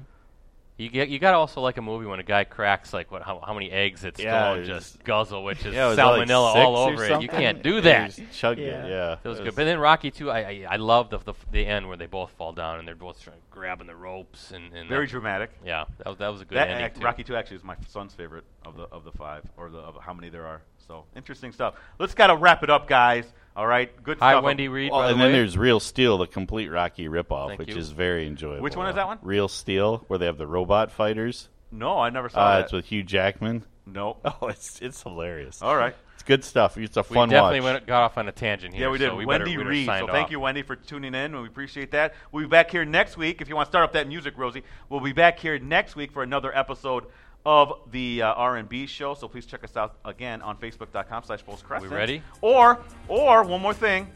[0.75, 3.21] You get you got to also like a movie when a guy cracks like what
[3.21, 6.03] how, how many eggs it's Yeah, Stallone it just guzzle, which is Yeah, was that
[6.05, 7.21] like salmonella all over it.
[7.21, 8.11] You can't do that.
[8.13, 8.85] he just chugged Yeah.
[8.85, 8.89] it.
[8.89, 9.55] Yeah, That was It good.
[9.55, 12.31] But then Rocky too, I I, I love the, the the end where they both
[12.31, 15.51] fall down and they're both trying, grabbing the ropes and, and Very that- dramatic.
[15.63, 17.03] yeah that was that was a good That ending act, too.
[17.03, 19.95] Rocky Two actually is my son's favorite of the of the five or the of
[20.01, 20.63] how many there are.
[20.87, 21.75] So interesting stuff.
[21.99, 23.25] Let's gotta wrap it up, guys.
[23.55, 24.25] All right, good stuff.
[24.27, 24.43] Hi, stuff.
[24.43, 24.91] Wendy Reed.
[24.91, 27.77] Well, by the and then there's Real Steel, the complete Rocky ripoff, Thank which you.
[27.77, 28.63] is very enjoyable.
[28.63, 29.19] Which one is that one?
[29.21, 31.49] Real Steel, where they have the robot fighters.
[31.71, 32.63] No, I never saw Uh, that.
[32.65, 33.63] it's with Hugh Jackman.
[33.85, 34.17] no.
[34.25, 35.61] Oh, it's it's hilarious.
[35.61, 35.95] All right.
[36.15, 36.77] It's good stuff.
[36.77, 37.73] It's a we fun definitely watch.
[37.73, 38.83] went, got off on a tangent here.
[38.85, 39.09] Yeah, we did.
[39.09, 39.85] So we Wendy better, we better Reed.
[39.87, 40.31] sign So thank off.
[40.31, 41.39] you, Wendy, for tuning in.
[41.39, 42.13] We appreciate that.
[42.31, 43.41] We'll be back here next week.
[43.41, 46.11] If you want to start up that music, Rosie, we'll be back here next week
[46.11, 47.05] for another episode
[47.45, 49.13] of the uh, R&B show.
[49.13, 51.41] So please check us out again on Facebook.com slash
[51.81, 52.21] We ready?
[52.41, 54.07] Or, or one more thing,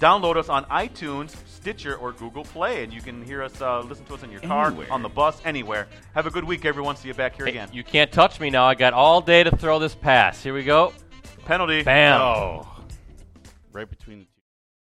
[0.00, 4.04] download us on iTunes, Stitcher, or Google Play, and you can hear us, uh, listen
[4.06, 4.92] to us in your car, Anywhere.
[4.92, 5.88] on the bus, anywhere.
[6.14, 6.96] Have a good week, everyone.
[6.96, 7.68] See you back here Hey, again.
[7.72, 8.64] you can't touch me now.
[8.66, 10.42] I got all day to throw this pass.
[10.42, 10.92] Here we go.
[11.44, 11.82] Penalty.
[11.82, 12.20] Bam.
[12.20, 12.68] Oh,
[13.72, 14.30] right between the two.